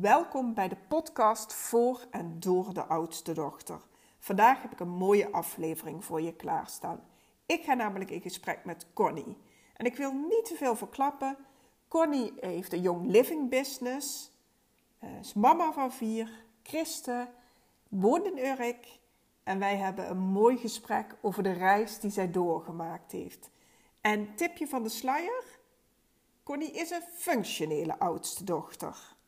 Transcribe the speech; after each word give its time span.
Welkom 0.00 0.54
bij 0.54 0.68
de 0.68 0.76
podcast 0.88 1.52
voor 1.52 2.06
en 2.10 2.40
door 2.40 2.74
de 2.74 2.84
oudste 2.84 3.32
dochter. 3.32 3.80
Vandaag 4.18 4.62
heb 4.62 4.72
ik 4.72 4.80
een 4.80 4.88
mooie 4.88 5.32
aflevering 5.32 6.04
voor 6.04 6.20
je 6.20 6.34
klaarstaan. 6.34 7.00
Ik 7.46 7.64
ga 7.64 7.74
namelijk 7.74 8.10
in 8.10 8.20
gesprek 8.20 8.64
met 8.64 8.86
Connie. 8.92 9.36
En 9.76 9.86
ik 9.86 9.96
wil 9.96 10.12
niet 10.12 10.44
te 10.44 10.54
veel 10.54 10.76
verklappen. 10.76 11.36
Connie 11.88 12.32
heeft 12.40 12.72
een 12.72 12.80
Young 12.80 13.06
Living 13.06 13.50
Business, 13.50 14.32
uh, 15.04 15.18
is 15.18 15.34
mama 15.34 15.72
van 15.72 15.92
vier, 15.92 16.44
christen, 16.62 17.28
woont 17.88 18.26
in 18.26 18.38
Urk. 18.38 18.98
En 19.42 19.58
wij 19.58 19.76
hebben 19.76 20.10
een 20.10 20.18
mooi 20.18 20.56
gesprek 20.56 21.16
over 21.20 21.42
de 21.42 21.52
reis 21.52 21.98
die 21.98 22.10
zij 22.10 22.30
doorgemaakt 22.30 23.12
heeft. 23.12 23.50
En 24.00 24.34
tipje 24.34 24.68
van 24.68 24.82
de 24.82 24.88
sluier? 24.88 25.44
Connie 26.42 26.72
is 26.72 26.90
een 26.90 27.04
functionele 27.14 27.98
oudste 27.98 28.44
dochter. 28.44 29.18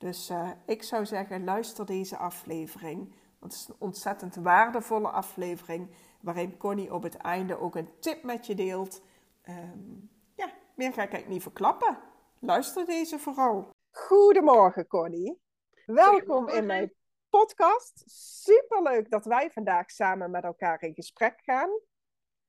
Dus 0.00 0.30
uh, 0.30 0.50
ik 0.66 0.82
zou 0.82 1.06
zeggen, 1.06 1.44
luister 1.44 1.86
deze 1.86 2.16
aflevering. 2.16 3.14
Want 3.38 3.52
het 3.52 3.62
is 3.62 3.68
een 3.68 3.76
ontzettend 3.78 4.34
waardevolle 4.34 5.08
aflevering. 5.08 5.90
Waarin 6.20 6.56
Connie 6.56 6.94
op 6.94 7.02
het 7.02 7.16
einde 7.16 7.58
ook 7.58 7.74
een 7.74 7.98
tip 7.98 8.22
met 8.22 8.46
je 8.46 8.54
deelt. 8.54 9.02
Um, 9.48 10.10
ja, 10.34 10.52
meer 10.74 10.92
ga 10.92 11.02
ik 11.02 11.12
eigenlijk 11.12 11.28
niet 11.28 11.42
verklappen. 11.42 11.98
Luister 12.38 12.86
deze 12.86 13.18
vooral. 13.18 13.70
Goedemorgen 13.90 14.86
Connie. 14.86 15.40
Welkom 15.86 16.48
in 16.48 16.66
mijn 16.66 16.94
podcast. 17.28 18.02
Superleuk 18.44 19.10
dat 19.10 19.24
wij 19.24 19.50
vandaag 19.50 19.90
samen 19.90 20.30
met 20.30 20.44
elkaar 20.44 20.82
in 20.82 20.94
gesprek 20.94 21.40
gaan. 21.44 21.70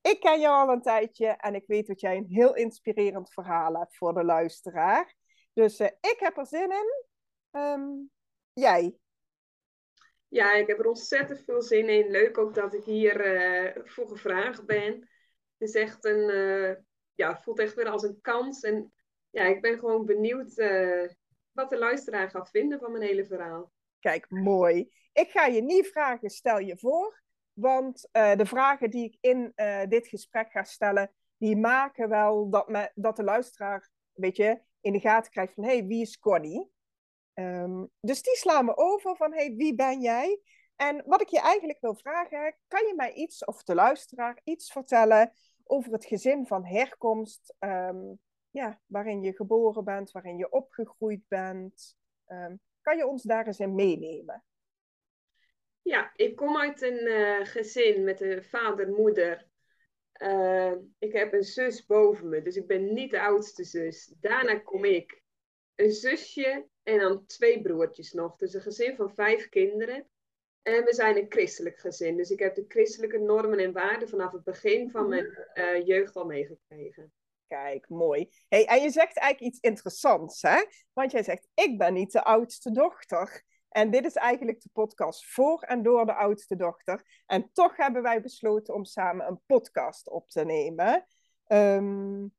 Ik 0.01 0.19
ken 0.19 0.39
jou 0.39 0.67
al 0.67 0.73
een 0.73 0.81
tijdje 0.81 1.27
en 1.27 1.55
ik 1.55 1.67
weet 1.67 1.87
dat 1.87 1.99
jij 1.99 2.17
een 2.17 2.29
heel 2.29 2.55
inspirerend 2.55 3.33
verhaal 3.33 3.73
hebt 3.73 3.97
voor 3.97 4.13
de 4.13 4.23
luisteraar. 4.23 5.15
Dus 5.53 5.79
uh, 5.79 5.87
ik 5.87 6.15
heb 6.19 6.37
er 6.37 6.47
zin 6.47 6.71
in. 6.71 7.09
Um, 7.51 8.09
jij? 8.53 8.95
Ja, 10.27 10.53
ik 10.53 10.67
heb 10.67 10.79
er 10.79 10.87
ontzettend 10.87 11.43
veel 11.43 11.61
zin 11.61 11.89
in. 11.89 12.11
Leuk 12.11 12.37
ook 12.37 12.53
dat 12.53 12.73
ik 12.73 12.83
hier 12.83 13.35
uh, 13.35 13.83
voor 13.85 14.07
gevraagd 14.07 14.65
ben. 14.65 14.93
Het 15.57 15.69
is 15.69 15.73
echt 15.73 16.05
een, 16.05 16.29
uh, 16.29 16.75
ja, 17.15 17.37
voelt 17.37 17.59
echt 17.59 17.73
weer 17.73 17.89
als 17.89 18.03
een 18.03 18.21
kans. 18.21 18.61
En 18.61 18.93
ja, 19.29 19.43
ik 19.43 19.61
ben 19.61 19.79
gewoon 19.79 20.05
benieuwd 20.05 20.57
uh, 20.57 21.07
wat 21.51 21.69
de 21.69 21.77
luisteraar 21.77 22.29
gaat 22.29 22.49
vinden 22.49 22.79
van 22.79 22.91
mijn 22.91 23.03
hele 23.03 23.25
verhaal. 23.25 23.71
Kijk, 23.99 24.29
mooi. 24.29 24.91
Ik 25.13 25.29
ga 25.29 25.45
je 25.45 25.61
niet 25.61 25.87
vragen, 25.87 26.29
stel 26.29 26.59
je 26.59 26.77
voor. 26.77 27.21
Want 27.53 28.09
de 28.11 28.45
vragen 28.45 28.89
die 28.89 29.05
ik 29.05 29.17
in 29.19 29.53
dit 29.89 30.07
gesprek 30.07 30.51
ga 30.51 30.63
stellen, 30.63 31.11
die 31.37 31.57
maken 31.57 32.09
wel 32.09 32.49
dat, 32.49 32.69
me, 32.69 32.91
dat 32.95 33.15
de 33.15 33.23
luisteraar, 33.23 33.89
weet 34.13 34.35
je, 34.35 34.61
in 34.81 34.93
de 34.93 34.99
gaten 34.99 35.31
krijgt 35.31 35.53
van, 35.53 35.63
hé, 35.63 35.77
hey, 35.77 35.85
wie 35.85 36.01
is 36.01 36.19
Connie? 36.19 36.71
Um, 37.41 37.89
dus 37.99 38.21
die 38.21 38.35
slaan 38.35 38.65
me 38.65 38.77
over 38.77 39.15
van, 39.15 39.33
hey, 39.33 39.53
wie 39.55 39.75
ben 39.75 40.01
jij? 40.01 40.39
En 40.75 41.03
wat 41.05 41.21
ik 41.21 41.27
je 41.27 41.39
eigenlijk 41.39 41.79
wil 41.81 41.95
vragen, 41.95 42.57
kan 42.67 42.87
je 42.87 42.93
mij 42.95 43.13
iets, 43.13 43.45
of 43.45 43.63
de 43.63 43.75
luisteraar, 43.75 44.41
iets 44.43 44.71
vertellen 44.71 45.31
over 45.63 45.91
het 45.91 46.05
gezin 46.05 46.47
van 46.47 46.65
herkomst, 46.65 47.55
um, 47.59 48.19
ja, 48.49 48.81
waarin 48.85 49.21
je 49.21 49.35
geboren 49.35 49.83
bent, 49.83 50.11
waarin 50.11 50.37
je 50.37 50.51
opgegroeid 50.51 51.27
bent? 51.27 51.95
Um, 52.27 52.59
kan 52.81 52.97
je 52.97 53.07
ons 53.07 53.23
daar 53.23 53.47
eens 53.47 53.59
in 53.59 53.75
meenemen? 53.75 54.43
Ja, 55.81 56.11
ik 56.15 56.35
kom 56.35 56.57
uit 56.57 56.81
een 56.81 57.07
uh, 57.07 57.45
gezin 57.45 58.03
met 58.03 58.21
een 58.21 58.43
vader, 58.43 58.89
moeder. 58.89 59.49
Uh, 60.13 60.73
ik 60.99 61.13
heb 61.13 61.33
een 61.33 61.43
zus 61.43 61.85
boven 61.85 62.29
me, 62.29 62.41
dus 62.41 62.55
ik 62.55 62.67
ben 62.67 62.93
niet 62.93 63.11
de 63.11 63.21
oudste 63.21 63.63
zus. 63.63 64.13
Daarna 64.19 64.59
kom 64.59 64.85
ik. 64.85 65.20
Een 65.81 65.91
zusje 65.91 66.67
en 66.83 66.99
dan 66.99 67.25
twee 67.25 67.61
broertjes 67.61 68.11
nog. 68.11 68.35
Dus 68.35 68.53
een 68.53 68.61
gezin 68.61 68.95
van 68.95 69.13
vijf 69.13 69.49
kinderen. 69.49 70.09
En 70.61 70.83
we 70.83 70.93
zijn 70.93 71.17
een 71.17 71.25
christelijk 71.29 71.79
gezin. 71.79 72.17
Dus 72.17 72.29
ik 72.29 72.39
heb 72.39 72.55
de 72.55 72.65
christelijke 72.67 73.17
normen 73.17 73.59
en 73.59 73.71
waarden 73.71 74.09
vanaf 74.09 74.31
het 74.31 74.43
begin 74.43 74.91
van 74.91 75.09
mijn 75.09 75.47
uh, 75.53 75.85
jeugd 75.85 76.15
al 76.15 76.25
meegekregen. 76.25 77.13
Kijk, 77.47 77.89
mooi. 77.89 78.29
Hey, 78.47 78.65
en 78.65 78.81
je 78.81 78.89
zegt 78.89 79.17
eigenlijk 79.17 79.53
iets 79.53 79.59
interessants, 79.59 80.41
hè? 80.41 80.65
Want 80.93 81.11
jij 81.11 81.23
zegt, 81.23 81.47
ik 81.53 81.77
ben 81.77 81.93
niet 81.93 82.11
de 82.11 82.23
oudste 82.23 82.71
dochter. 82.71 83.43
En 83.69 83.91
dit 83.91 84.05
is 84.05 84.15
eigenlijk 84.15 84.61
de 84.61 84.69
podcast 84.73 85.25
voor 85.25 85.61
en 85.61 85.83
door 85.83 86.05
de 86.05 86.13
oudste 86.13 86.55
dochter. 86.55 87.23
En 87.25 87.49
toch 87.53 87.77
hebben 87.77 88.01
wij 88.01 88.21
besloten 88.21 88.73
om 88.73 88.85
samen 88.85 89.27
een 89.27 89.41
podcast 89.45 90.09
op 90.09 90.29
te 90.29 90.45
nemen. 90.45 91.05
Um, 91.47 92.33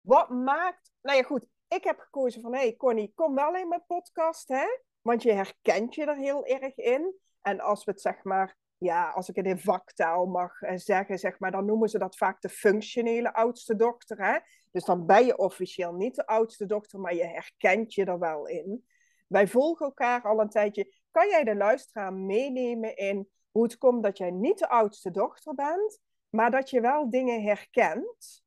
wat 0.00 0.28
maakt. 0.28 0.92
Nou 1.02 1.16
ja, 1.16 1.22
goed 1.22 1.46
ik 1.74 1.84
heb 1.84 1.98
gekozen 1.98 2.40
van, 2.40 2.52
hé 2.54 2.60
hey 2.60 2.76
Connie, 2.76 3.12
kom 3.14 3.34
wel 3.34 3.56
in 3.56 3.68
mijn 3.68 3.84
podcast, 3.86 4.48
hè? 4.48 4.64
Want 5.02 5.22
je 5.22 5.32
herkent 5.32 5.94
je 5.94 6.04
er 6.04 6.16
heel 6.16 6.46
erg 6.46 6.76
in. 6.76 7.14
En 7.42 7.60
als 7.60 7.84
we 7.84 7.90
het 7.90 8.00
zeg 8.00 8.24
maar, 8.24 8.56
ja, 8.78 9.10
als 9.10 9.28
ik 9.28 9.36
het 9.36 9.46
in 9.46 9.58
vaktaal 9.58 10.26
mag 10.26 10.62
eh, 10.62 10.76
zeggen, 10.76 11.18
zeg 11.18 11.38
maar, 11.38 11.50
dan 11.50 11.64
noemen 11.64 11.88
ze 11.88 11.98
dat 11.98 12.16
vaak 12.16 12.40
de 12.40 12.48
functionele 12.48 13.34
oudste 13.34 13.76
dochter, 13.76 14.24
hè? 14.26 14.38
Dus 14.70 14.84
dan 14.84 15.06
ben 15.06 15.26
je 15.26 15.36
officieel 15.36 15.92
niet 15.92 16.14
de 16.14 16.26
oudste 16.26 16.66
dochter, 16.66 17.00
maar 17.00 17.14
je 17.14 17.26
herkent 17.26 17.94
je 17.94 18.04
er 18.04 18.18
wel 18.18 18.46
in. 18.46 18.84
Wij 19.26 19.48
volgen 19.48 19.86
elkaar 19.86 20.22
al 20.22 20.40
een 20.40 20.48
tijdje. 20.48 20.94
Kan 21.10 21.28
jij 21.28 21.44
de 21.44 21.56
luisteraar 21.56 22.12
meenemen 22.12 22.96
in 22.96 23.28
hoe 23.50 23.62
het 23.62 23.78
komt 23.78 24.02
dat 24.02 24.18
jij 24.18 24.30
niet 24.30 24.58
de 24.58 24.68
oudste 24.68 25.10
dochter 25.10 25.54
bent, 25.54 25.98
maar 26.28 26.50
dat 26.50 26.70
je 26.70 26.80
wel 26.80 27.10
dingen 27.10 27.42
herkent? 27.42 28.43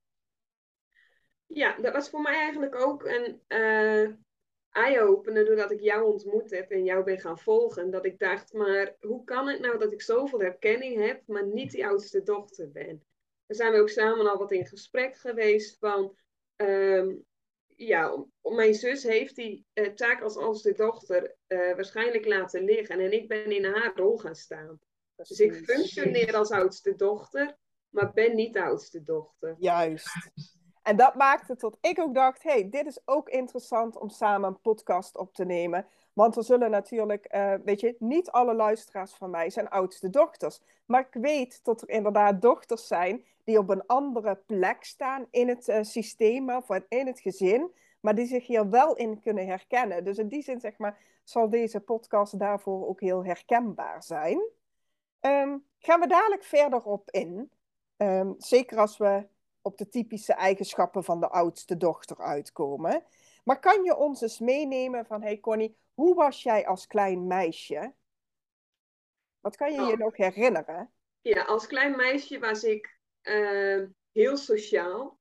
Ja, 1.48 1.78
dat 1.82 1.94
was 1.94 2.10
voor 2.10 2.22
mij 2.22 2.34
eigenlijk 2.34 2.76
ook 2.76 3.06
een 3.06 3.42
uh, 3.48 4.14
eye-opener 4.70 5.46
doordat 5.46 5.72
ik 5.72 5.82
jou 5.82 6.04
ontmoet 6.04 6.50
heb 6.52 6.72
en 6.72 6.84
jou 6.84 7.04
ben 7.04 7.20
gaan 7.20 7.40
volgen. 7.40 7.92
Dat 7.92 8.06
ik 8.06 8.20
dacht, 8.20 8.54
maar 8.54 8.96
hoe 9.00 9.24
kan 9.24 9.48
het 9.48 9.60
nou 9.60 9.78
dat 9.78 9.92
ik 9.92 10.02
zoveel 10.02 10.40
herkenning 10.40 11.06
heb, 11.06 11.22
maar 11.26 11.46
niet 11.46 11.72
die 11.72 11.88
oudste 11.88 12.24
dochter 12.24 12.72
ben? 12.72 13.06
Daar 13.46 13.58
zijn 13.58 13.72
we 13.72 13.80
ook 13.80 13.90
samen 13.90 14.30
al 14.32 14.38
wat 14.38 14.52
in 14.52 14.66
gesprek 14.66 15.16
geweest 15.16 15.78
van, 15.80 16.18
um, 16.56 17.26
ja, 17.76 18.26
mijn 18.42 18.74
zus 18.74 19.04
heeft 19.04 19.36
die 19.36 19.66
uh, 19.74 19.88
taak 19.88 20.22
als 20.22 20.38
oudste 20.38 20.74
dochter 20.74 21.36
uh, 21.48 21.76
waarschijnlijk 21.76 22.26
laten 22.26 22.64
liggen 22.64 23.00
en 23.00 23.12
ik 23.12 23.28
ben 23.28 23.52
in 23.52 23.66
haar 23.66 23.92
rol 23.96 24.18
gaan 24.18 24.36
staan. 24.36 24.80
Dus 25.16 25.40
ik 25.40 25.54
functioneer 25.54 26.36
als 26.36 26.52
oudste 26.52 26.96
dochter, 26.96 27.58
maar 27.90 28.14
ben 28.14 28.36
niet 28.36 28.54
de 28.54 28.64
oudste 28.64 29.04
dochter. 29.04 29.56
Juist. 29.58 30.10
En 30.88 30.96
dat 30.96 31.16
maakte 31.16 31.56
tot 31.56 31.78
ik 31.82 32.00
ook 32.00 32.14
dacht, 32.14 32.44
hey, 32.44 32.70
dit 32.70 32.86
is 32.86 33.00
ook 33.06 33.30
interessant 33.30 33.98
om 33.98 34.10
samen 34.10 34.50
een 34.50 34.62
podcast 34.62 35.18
op 35.18 35.34
te 35.34 35.46
nemen. 35.46 35.86
Want 36.14 36.36
er 36.36 36.44
zullen 36.44 36.72
natuurlijk, 36.72 37.34
uh, 37.36 37.54
weet 37.64 37.80
je, 37.80 37.96
niet 38.00 38.32
alle 38.32 38.54
luisteraars 38.54 39.14
van 39.14 39.30
mij 39.30 39.50
zijn 39.50 39.70
oudste 39.70 40.10
dochters. 40.10 40.62
Maar 40.86 41.08
ik 41.12 41.22
weet 41.22 41.64
dat 41.64 41.82
er 41.82 41.90
inderdaad 41.90 42.42
dochters 42.42 42.88
zijn 42.88 43.24
die 43.44 43.58
op 43.58 43.70
een 43.70 43.86
andere 43.86 44.36
plek 44.36 44.84
staan 44.84 45.28
in 45.30 45.48
het 45.48 45.68
uh, 45.68 45.78
systeem 45.82 46.50
of 46.50 46.70
in 46.90 47.08
het 47.08 47.20
gezin. 47.20 47.72
Maar 48.00 48.16
die 48.16 48.28
zich 48.28 48.48
hier 48.48 48.70
wel 48.70 48.96
in 48.96 49.20
kunnen 49.20 49.48
herkennen. 49.48 50.04
Dus 50.04 50.18
in 50.18 50.28
die 50.28 50.44
zin, 50.44 50.60
zeg 50.60 50.78
maar, 50.78 50.98
zal 51.24 51.50
deze 51.50 51.80
podcast 51.80 52.40
daarvoor 52.40 52.88
ook 52.88 53.02
heel 53.02 53.26
herkenbaar 53.26 54.04
zijn. 54.04 54.42
Um, 55.22 55.66
gaan 55.80 56.00
we 56.00 56.08
dadelijk 56.08 56.44
verder 56.44 56.84
op 56.84 57.12
in. 57.12 57.52
Um, 57.98 58.36
zeker 58.38 58.78
als 58.78 58.98
we 58.98 59.28
op 59.68 59.78
de 59.78 59.90
typische 59.90 60.34
eigenschappen 60.34 61.04
van 61.04 61.20
de 61.20 61.30
oudste 61.30 61.78
dochter 61.78 62.18
uitkomen. 62.18 63.04
Maar 63.44 63.60
kan 63.60 63.84
je 63.84 63.96
ons 63.96 64.22
eens 64.22 64.40
meenemen 64.40 65.06
van, 65.06 65.22
hey 65.22 65.40
Connie, 65.40 65.78
hoe 65.94 66.16
was 66.16 66.44
jij 66.44 66.68
als 66.68 66.88
klein 66.88 67.28
meisje? 67.28 67.94
Wat 69.40 69.56
kan 69.56 69.74
je 69.74 69.82
oh. 69.82 69.90
je 69.90 69.98
nog 69.98 70.18
herinneren? 70.18 70.92
Ja, 71.22 71.44
als 71.44 71.68
klein 71.68 71.96
meisje 71.96 72.40
was 72.40 72.64
ik 72.64 73.00
uh, 73.22 73.84
heel 74.12 74.38
sociaal. 74.38 75.20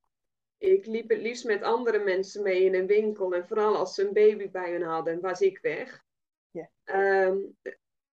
Ik 0.59 0.87
liep 0.87 1.09
het 1.09 1.21
liefst 1.21 1.45
met 1.45 1.63
andere 1.63 1.99
mensen 1.99 2.43
mee 2.43 2.65
in 2.65 2.75
een 2.75 2.87
winkel. 2.87 3.35
En 3.35 3.47
vooral 3.47 3.77
als 3.77 3.95
ze 3.95 4.07
een 4.07 4.13
baby 4.13 4.51
bij 4.51 4.73
hun 4.73 4.83
hadden, 4.83 5.21
was 5.21 5.41
ik 5.41 5.59
weg. 5.59 6.05
Yeah. 6.51 7.27
Um, 7.27 7.57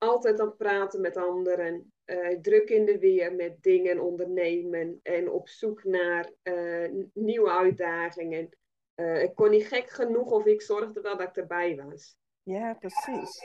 altijd 0.04 0.40
aan 0.40 0.48
het 0.48 0.58
praten 0.58 1.02
met 1.02 1.18
anderen. 1.18 1.94
Uh, 2.06 2.40
druk 2.42 2.70
in 2.70 2.86
de 2.86 3.00
weer 3.00 3.36
met 3.36 3.64
dingen 3.64 4.00
ondernemen 4.00 5.00
en 5.04 5.32
op 5.32 5.48
zoek 5.48 5.84
naar 5.84 6.32
uh, 6.44 7.06
nieuwe 7.14 7.50
uitdagingen. 7.50 8.50
Uh, 8.96 9.24
ik 9.24 9.36
kon 9.36 9.50
niet 9.50 9.68
gek 9.68 9.90
genoeg 9.90 10.32
of 10.32 10.46
ik 10.46 10.62
zorgde 10.62 11.02
wel 11.02 11.18
dat 11.18 11.28
ik 11.28 11.36
erbij 11.36 11.76
was. 11.76 12.16
Ja, 12.42 12.74
precies. 12.74 13.44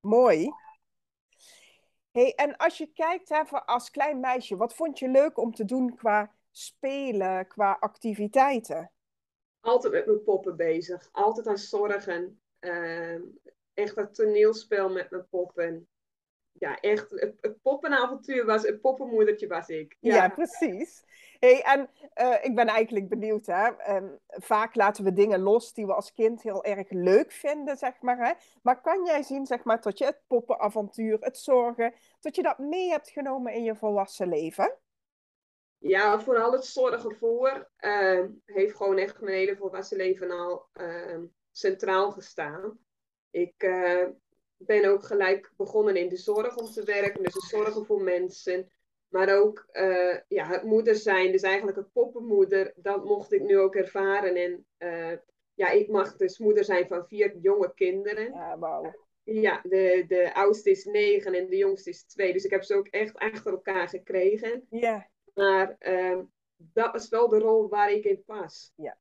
Mooi. 0.00 0.48
Hey, 2.10 2.34
en 2.34 2.56
als 2.56 2.78
je 2.78 2.86
kijkt 2.86 3.30
even 3.30 3.64
als 3.64 3.90
klein 3.90 4.20
meisje, 4.20 4.56
wat 4.56 4.74
vond 4.74 4.98
je 4.98 5.08
leuk 5.08 5.38
om 5.38 5.54
te 5.54 5.64
doen 5.64 5.94
qua 5.94 6.34
spelen, 6.50 7.46
qua 7.46 7.76
activiteiten? 7.80 8.92
Altijd 9.60 9.92
met 9.92 10.06
mijn 10.06 10.22
poppen 10.22 10.56
bezig, 10.56 11.08
altijd 11.12 11.46
aan 11.46 11.58
zorgen. 11.58 12.40
Echt 13.74 13.94
dat 13.94 14.14
toneelspel 14.14 14.88
met 14.88 15.10
mijn 15.10 15.28
poppen 15.28 15.88
ja, 16.52 16.80
echt, 16.80 17.10
het, 17.10 17.62
poppenavontuur 17.62 18.44
was, 18.44 18.62
het 18.62 18.80
poppenmoedertje 18.80 19.46
was 19.46 19.68
ik. 19.68 19.96
Ja, 20.00 20.14
ja 20.14 20.28
precies. 20.28 21.04
Hey, 21.38 21.62
en 21.62 21.90
uh, 22.20 22.44
ik 22.44 22.54
ben 22.54 22.66
eigenlijk 22.66 23.08
benieuwd, 23.08 23.46
hè. 23.46 23.94
Um, 23.96 24.18
vaak 24.26 24.74
laten 24.74 25.04
we 25.04 25.12
dingen 25.12 25.40
los 25.40 25.72
die 25.72 25.86
we 25.86 25.94
als 25.94 26.12
kind 26.12 26.42
heel 26.42 26.64
erg 26.64 26.90
leuk 26.90 27.32
vinden, 27.32 27.76
zeg 27.76 28.00
maar. 28.00 28.18
Hè? 28.18 28.32
Maar 28.62 28.80
kan 28.80 29.04
jij 29.04 29.22
zien, 29.22 29.46
zeg 29.46 29.64
maar, 29.64 29.80
dat 29.80 29.98
je 29.98 30.04
het 30.04 30.20
poppenavontuur, 30.26 31.16
het 31.20 31.38
zorgen, 31.38 31.94
dat 32.20 32.36
je 32.36 32.42
dat 32.42 32.58
mee 32.58 32.88
hebt 32.88 33.10
genomen 33.10 33.52
in 33.52 33.62
je 33.62 33.76
volwassen 33.76 34.28
leven? 34.28 34.78
Ja, 35.78 36.20
vooral 36.20 36.52
het 36.52 36.64
zorgen 36.64 37.16
voor 37.16 37.70
uh, 37.80 38.24
heeft 38.44 38.76
gewoon 38.76 38.98
echt 38.98 39.20
mijn 39.20 39.36
hele 39.36 39.56
volwassen 39.56 39.96
leven 39.96 40.30
al 40.30 40.68
uh, 40.74 41.18
centraal 41.50 42.10
gestaan. 42.10 42.78
Ik 43.32 43.62
uh, 43.62 44.06
ben 44.56 44.84
ook 44.84 45.04
gelijk 45.04 45.52
begonnen 45.56 45.96
in 45.96 46.08
de 46.08 46.16
zorg 46.16 46.56
om 46.56 46.66
te 46.66 46.84
werken, 46.84 47.22
dus 47.22 47.48
zorgen 47.48 47.86
voor 47.86 48.02
mensen. 48.02 48.70
Maar 49.08 49.38
ook 49.38 49.68
uh, 49.72 50.16
ja, 50.28 50.46
het 50.46 50.62
moeder 50.62 50.94
zijn, 50.94 51.32
dus 51.32 51.42
eigenlijk 51.42 51.76
het 51.76 51.92
poppenmoeder, 51.92 52.72
dat 52.76 53.04
mocht 53.04 53.32
ik 53.32 53.42
nu 53.42 53.58
ook 53.58 53.74
ervaren. 53.74 54.34
En 54.34 54.66
uh, 54.78 55.18
ja, 55.54 55.70
ik 55.70 55.88
mag 55.88 56.16
dus 56.16 56.38
moeder 56.38 56.64
zijn 56.64 56.86
van 56.86 57.06
vier 57.06 57.36
jonge 57.36 57.72
kinderen. 57.74 58.32
Ja, 58.32 58.58
wauw. 58.58 58.94
Ja, 59.24 59.60
de, 59.62 60.04
de 60.08 60.34
oudste 60.34 60.70
is 60.70 60.84
negen 60.84 61.34
en 61.34 61.48
de 61.48 61.56
jongste 61.56 61.90
is 61.90 62.04
twee. 62.04 62.32
Dus 62.32 62.44
ik 62.44 62.50
heb 62.50 62.62
ze 62.62 62.74
ook 62.74 62.86
echt 62.86 63.18
achter 63.18 63.52
elkaar 63.52 63.88
gekregen. 63.88 64.66
Ja. 64.70 65.10
Maar 65.34 65.76
uh, 65.80 66.18
dat 66.56 66.94
is 66.94 67.08
wel 67.08 67.28
de 67.28 67.38
rol 67.38 67.68
waar 67.68 67.92
ik 67.92 68.04
in 68.04 68.22
pas. 68.24 68.72
Ja. 68.76 68.98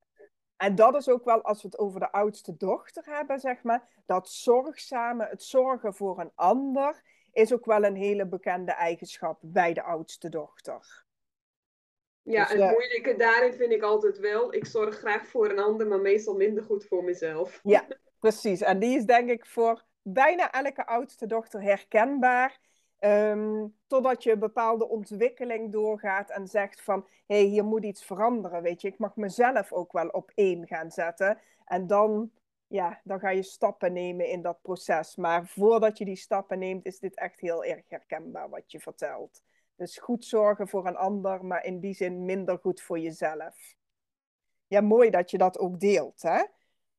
En 0.61 0.75
dat 0.75 0.95
is 0.95 1.09
ook 1.09 1.25
wel, 1.25 1.41
als 1.41 1.61
we 1.61 1.67
het 1.67 1.77
over 1.77 1.99
de 1.99 2.11
oudste 2.11 2.57
dochter 2.57 3.03
hebben, 3.05 3.39
zeg 3.39 3.63
maar, 3.63 3.87
dat 4.05 4.29
zorgzame, 4.29 5.27
het 5.27 5.43
zorgen 5.43 5.93
voor 5.93 6.19
een 6.19 6.31
ander, 6.35 7.01
is 7.31 7.53
ook 7.53 7.65
wel 7.65 7.83
een 7.83 7.95
hele 7.95 8.27
bekende 8.27 8.71
eigenschap 8.71 9.39
bij 9.41 9.73
de 9.73 9.83
oudste 9.83 10.29
dochter. 10.29 11.05
Ja, 12.21 12.43
dus, 12.43 12.51
het 12.51 12.61
uh, 12.61 12.71
moeilijke 12.71 13.15
daarin 13.15 13.53
vind 13.53 13.71
ik 13.71 13.81
altijd 13.81 14.19
wel, 14.19 14.53
ik 14.53 14.65
zorg 14.65 14.97
graag 14.97 15.27
voor 15.27 15.49
een 15.49 15.59
ander, 15.59 15.87
maar 15.87 15.99
meestal 15.99 16.35
minder 16.35 16.63
goed 16.63 16.85
voor 16.85 17.03
mezelf. 17.03 17.59
Ja, 17.63 17.87
precies. 18.19 18.61
En 18.61 18.79
die 18.79 18.97
is 18.97 19.05
denk 19.05 19.29
ik 19.29 19.45
voor 19.45 19.85
bijna 20.01 20.51
elke 20.51 20.85
oudste 20.85 21.25
dochter 21.25 21.61
herkenbaar. 21.61 22.59
Um, 23.03 23.75
totdat 23.87 24.23
je 24.23 24.31
een 24.31 24.39
bepaalde 24.39 24.87
ontwikkeling 24.87 25.71
doorgaat 25.71 26.29
en 26.29 26.47
zegt 26.47 26.81
van, 26.81 27.07
hé, 27.25 27.35
hey, 27.35 27.43
hier 27.43 27.65
moet 27.65 27.83
iets 27.83 28.05
veranderen, 28.05 28.61
weet 28.61 28.81
je. 28.81 28.87
Ik 28.87 28.97
mag 28.97 29.15
mezelf 29.15 29.71
ook 29.71 29.91
wel 29.91 30.07
op 30.07 30.31
één 30.35 30.67
gaan 30.67 30.91
zetten. 30.91 31.39
En 31.65 31.87
dan, 31.87 32.31
ja, 32.67 33.01
dan 33.03 33.19
ga 33.19 33.29
je 33.29 33.43
stappen 33.43 33.93
nemen 33.93 34.27
in 34.27 34.41
dat 34.41 34.61
proces. 34.61 35.15
Maar 35.15 35.47
voordat 35.47 35.97
je 35.97 36.05
die 36.05 36.15
stappen 36.15 36.59
neemt, 36.59 36.85
is 36.85 36.99
dit 36.99 37.15
echt 37.15 37.39
heel 37.39 37.63
erg 37.63 37.83
herkenbaar 37.87 38.49
wat 38.49 38.71
je 38.71 38.79
vertelt. 38.79 39.41
Dus 39.75 39.97
goed 39.97 40.25
zorgen 40.25 40.67
voor 40.67 40.87
een 40.87 40.97
ander, 40.97 41.45
maar 41.45 41.65
in 41.65 41.79
die 41.79 41.93
zin 41.93 42.25
minder 42.25 42.57
goed 42.57 42.81
voor 42.81 42.99
jezelf. 42.99 43.75
Ja, 44.67 44.81
mooi 44.81 45.09
dat 45.09 45.31
je 45.31 45.37
dat 45.37 45.59
ook 45.59 45.79
deelt, 45.79 46.21
hè. 46.21 46.43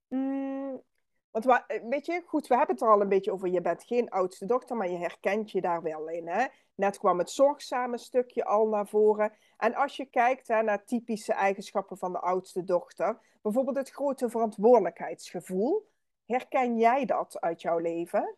Mm, 0.08 0.82
want 1.32 1.46
eh, 1.46 1.88
weet 1.88 2.06
je, 2.06 2.22
goed, 2.26 2.46
we 2.46 2.56
hebben 2.56 2.74
het 2.74 2.84
er 2.84 2.90
al 2.90 3.00
een 3.00 3.08
beetje 3.08 3.32
over. 3.32 3.48
Je 3.48 3.60
bent 3.60 3.84
geen 3.84 4.10
oudste 4.10 4.46
dochter, 4.46 4.76
maar 4.76 4.90
je 4.90 4.98
herkent 4.98 5.50
je 5.50 5.60
daar 5.60 5.82
wel 5.82 6.08
in. 6.08 6.28
Hè? 6.28 6.46
Net 6.74 6.98
kwam 6.98 7.18
het 7.18 7.30
zorgzame 7.30 7.98
stukje 7.98 8.44
al 8.44 8.68
naar 8.68 8.88
voren. 8.88 9.32
En 9.56 9.74
als 9.74 9.96
je 9.96 10.04
kijkt 10.04 10.48
hè, 10.48 10.62
naar 10.62 10.84
typische 10.84 11.32
eigenschappen 11.32 11.98
van 11.98 12.12
de 12.12 12.18
oudste 12.20 12.64
dochter, 12.64 13.18
bijvoorbeeld 13.42 13.76
het 13.76 13.90
grote 13.90 14.30
verantwoordelijkheidsgevoel, 14.30 15.88
herken 16.26 16.78
jij 16.78 17.04
dat 17.04 17.40
uit 17.40 17.62
jouw 17.62 17.78
leven? 17.78 18.36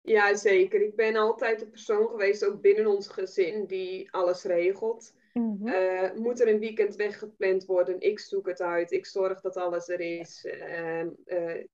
Ja, 0.00 0.34
zeker. 0.34 0.82
Ik 0.82 0.96
ben 0.96 1.16
altijd 1.16 1.58
de 1.58 1.66
persoon 1.66 2.08
geweest, 2.08 2.44
ook 2.44 2.60
binnen 2.60 2.86
ons 2.86 3.08
gezin, 3.08 3.66
die 3.66 4.12
alles 4.12 4.44
regelt. 4.44 5.14
Mm 5.32 5.56
-hmm. 5.58 5.68
uh, 5.68 6.12
moet 6.14 6.40
er 6.40 6.48
een 6.48 6.58
weekend 6.58 6.96
weggepland 6.96 7.64
worden? 7.64 8.00
Ik 8.00 8.20
zoek 8.20 8.46
het 8.46 8.60
uit. 8.60 8.90
Ik 8.90 9.06
zorg 9.06 9.40
dat 9.40 9.56
alles 9.56 9.88
er 9.88 10.00
is. 10.00 10.44
Uh, 10.44 11.04
uh, 11.26 11.64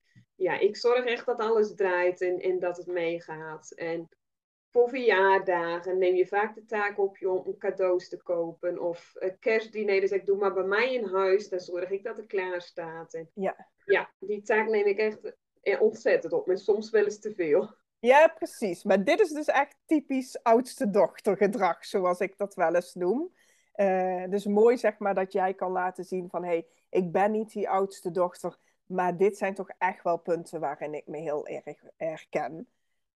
ja, 0.41 0.59
ik 0.59 0.77
zorg 0.77 1.05
echt 1.05 1.27
dat 1.27 1.39
alles 1.39 1.75
draait 1.75 2.21
en, 2.21 2.39
en 2.39 2.59
dat 2.59 2.77
het 2.77 2.87
meegaat. 2.87 3.71
En 3.71 4.09
voor 4.71 4.89
verjaardagen 4.89 5.99
neem 5.99 6.15
je 6.15 6.27
vaak 6.27 6.55
de 6.55 6.65
taak 6.65 6.99
op 6.99 7.17
je 7.17 7.31
om 7.31 7.57
cadeaus 7.59 8.09
te 8.09 8.23
kopen. 8.23 8.79
Of 8.79 9.13
uh, 9.19 9.31
kerstdiner, 9.41 10.01
dus 10.01 10.11
ik 10.11 10.27
doe 10.27 10.37
maar 10.37 10.53
bij 10.53 10.65
mij 10.65 10.95
in 10.95 11.05
huis, 11.05 11.49
dan 11.49 11.61
zorg 11.61 11.91
ik 11.91 12.05
dat 12.05 12.17
het 12.17 12.27
klaar 12.27 12.61
staat. 12.61 13.15
En, 13.15 13.31
ja. 13.35 13.69
ja, 13.85 14.11
die 14.19 14.43
taak 14.43 14.69
neem 14.69 14.87
ik 14.87 14.99
echt 14.99 15.37
eh, 15.63 15.81
ontzettend 15.81 16.33
op, 16.33 16.47
maar 16.47 16.59
soms 16.59 16.91
wel 16.91 17.05
eens 17.05 17.21
te 17.21 17.35
veel. 17.35 17.75
Ja, 17.99 18.29
precies. 18.29 18.85
Maar 18.85 19.05
dit 19.05 19.21
is 19.21 19.31
dus 19.31 19.47
echt 19.47 19.77
typisch 19.87 20.43
oudste 20.43 20.91
dochtergedrag, 20.91 21.85
zoals 21.85 22.21
ik 22.21 22.37
dat 22.37 22.55
wel 22.55 22.75
eens 22.75 22.95
noem. 22.95 23.33
Uh, 23.77 24.25
dus 24.29 24.47
mooi 24.47 24.77
zeg 24.77 24.99
maar 24.99 25.15
dat 25.15 25.33
jij 25.33 25.55
kan 25.55 25.73
laten 25.73 26.05
zien 26.05 26.29
van, 26.31 26.43
hé, 26.43 26.49
hey, 26.49 26.67
ik 26.91 27.13
ben 27.13 27.31
niet 27.31 27.53
die 27.53 27.69
oudste 27.69 28.11
dochter 28.11 28.59
maar 28.91 29.17
dit 29.17 29.37
zijn 29.37 29.55
toch 29.55 29.71
echt 29.79 30.03
wel 30.03 30.17
punten 30.17 30.61
waarin 30.61 30.95
ik 30.95 31.07
me 31.07 31.19
heel 31.19 31.47
erg 31.47 31.79
herken. 31.97 32.69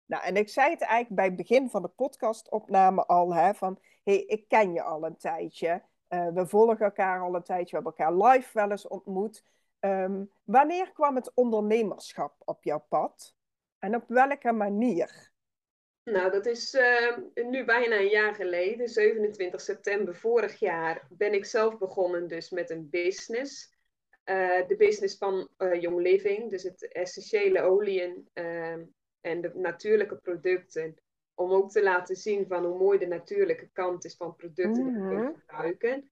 Nou, 0.06 0.24
en 0.24 0.36
ik 0.36 0.48
zei 0.48 0.70
het 0.70 0.80
eigenlijk 0.80 1.14
bij 1.14 1.24
het 1.24 1.36
begin 1.36 1.70
van 1.70 1.82
de 1.82 1.88
podcastopname 1.88 3.06
al, 3.06 3.34
hè, 3.34 3.54
van, 3.54 3.78
hey, 4.04 4.18
ik 4.18 4.48
ken 4.48 4.72
je 4.72 4.82
al 4.82 5.04
een 5.04 5.16
tijdje. 5.16 5.82
Uh, 6.08 6.28
we 6.28 6.46
volgen 6.46 6.84
elkaar 6.84 7.20
al 7.20 7.34
een 7.34 7.42
tijdje, 7.42 7.76
we 7.76 7.82
hebben 7.82 7.94
elkaar 7.96 8.32
live 8.32 8.50
wel 8.52 8.70
eens 8.70 8.88
ontmoet. 8.88 9.44
Um, 9.80 10.30
wanneer 10.44 10.92
kwam 10.92 11.14
het 11.14 11.32
ondernemerschap 11.34 12.34
op 12.44 12.64
jouw 12.64 12.84
pad? 12.88 13.34
En 13.78 13.94
op 13.94 14.04
welke 14.06 14.52
manier? 14.52 15.32
Nou, 16.04 16.30
dat 16.30 16.46
is 16.46 16.74
uh, 16.74 17.16
nu 17.34 17.64
bijna 17.64 17.96
een 17.96 18.08
jaar 18.08 18.34
geleden, 18.34 18.88
27 18.88 19.60
september 19.60 20.16
vorig 20.16 20.58
jaar, 20.58 21.06
ben 21.10 21.32
ik 21.32 21.44
zelf 21.44 21.78
begonnen 21.78 22.28
dus 22.28 22.50
met 22.50 22.70
een 22.70 22.90
business. 22.90 23.73
Uh, 24.24 24.66
de 24.66 24.76
business 24.76 25.16
van 25.16 25.48
uh, 25.58 25.80
Young 25.80 26.00
Living, 26.00 26.50
dus 26.50 26.62
het 26.62 26.92
essentiële 26.92 27.60
oliën 27.60 28.28
uh, 28.34 28.72
en 29.20 29.40
de 29.40 29.50
natuurlijke 29.54 30.16
producten. 30.16 30.94
Om 31.34 31.50
ook 31.50 31.70
te 31.70 31.82
laten 31.82 32.16
zien 32.16 32.46
van 32.46 32.64
hoe 32.64 32.78
mooi 32.78 32.98
de 32.98 33.06
natuurlijke 33.06 33.68
kant 33.72 34.04
is 34.04 34.16
van 34.16 34.36
producten 34.36 34.84
die 34.84 34.92
we 34.92 35.08
kunnen 35.08 35.24
mhm. 35.24 35.38
gebruiken. 35.38 36.10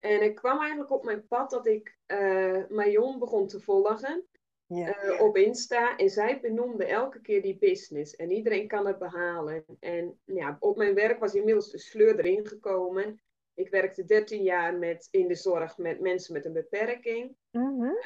En 0.00 0.22
ik 0.22 0.34
kwam 0.34 0.58
eigenlijk 0.58 0.90
op 0.90 1.04
mijn 1.04 1.26
pad 1.26 1.50
dat 1.50 1.66
ik 1.66 1.96
uh, 2.06 2.64
Marion 2.68 3.18
begon 3.18 3.46
te 3.46 3.60
volgen 3.60 4.24
yeah. 4.66 5.20
op 5.20 5.36
Insta. 5.36 5.96
En 5.96 6.10
zij 6.10 6.40
benoemde 6.40 6.84
elke 6.84 7.20
keer 7.20 7.42
die 7.42 7.58
business. 7.58 8.16
En 8.16 8.30
iedereen 8.30 8.68
kan 8.68 8.86
het 8.86 8.98
behalen. 8.98 9.64
En 9.80 10.20
ja, 10.24 10.56
op 10.60 10.76
mijn 10.76 10.94
werk 10.94 11.18
was 11.18 11.34
inmiddels 11.34 11.70
de 11.70 11.78
sleur 11.78 12.18
erin 12.18 12.46
gekomen. 12.46 13.20
Ik 13.60 13.70
werkte 13.70 14.04
13 14.04 14.42
jaar 14.42 14.74
met, 14.74 15.08
in 15.10 15.28
de 15.28 15.34
zorg 15.34 15.78
met 15.78 16.00
mensen 16.00 16.32
met 16.32 16.44
een 16.44 16.52
beperking. 16.52 17.36
Mm 17.50 17.98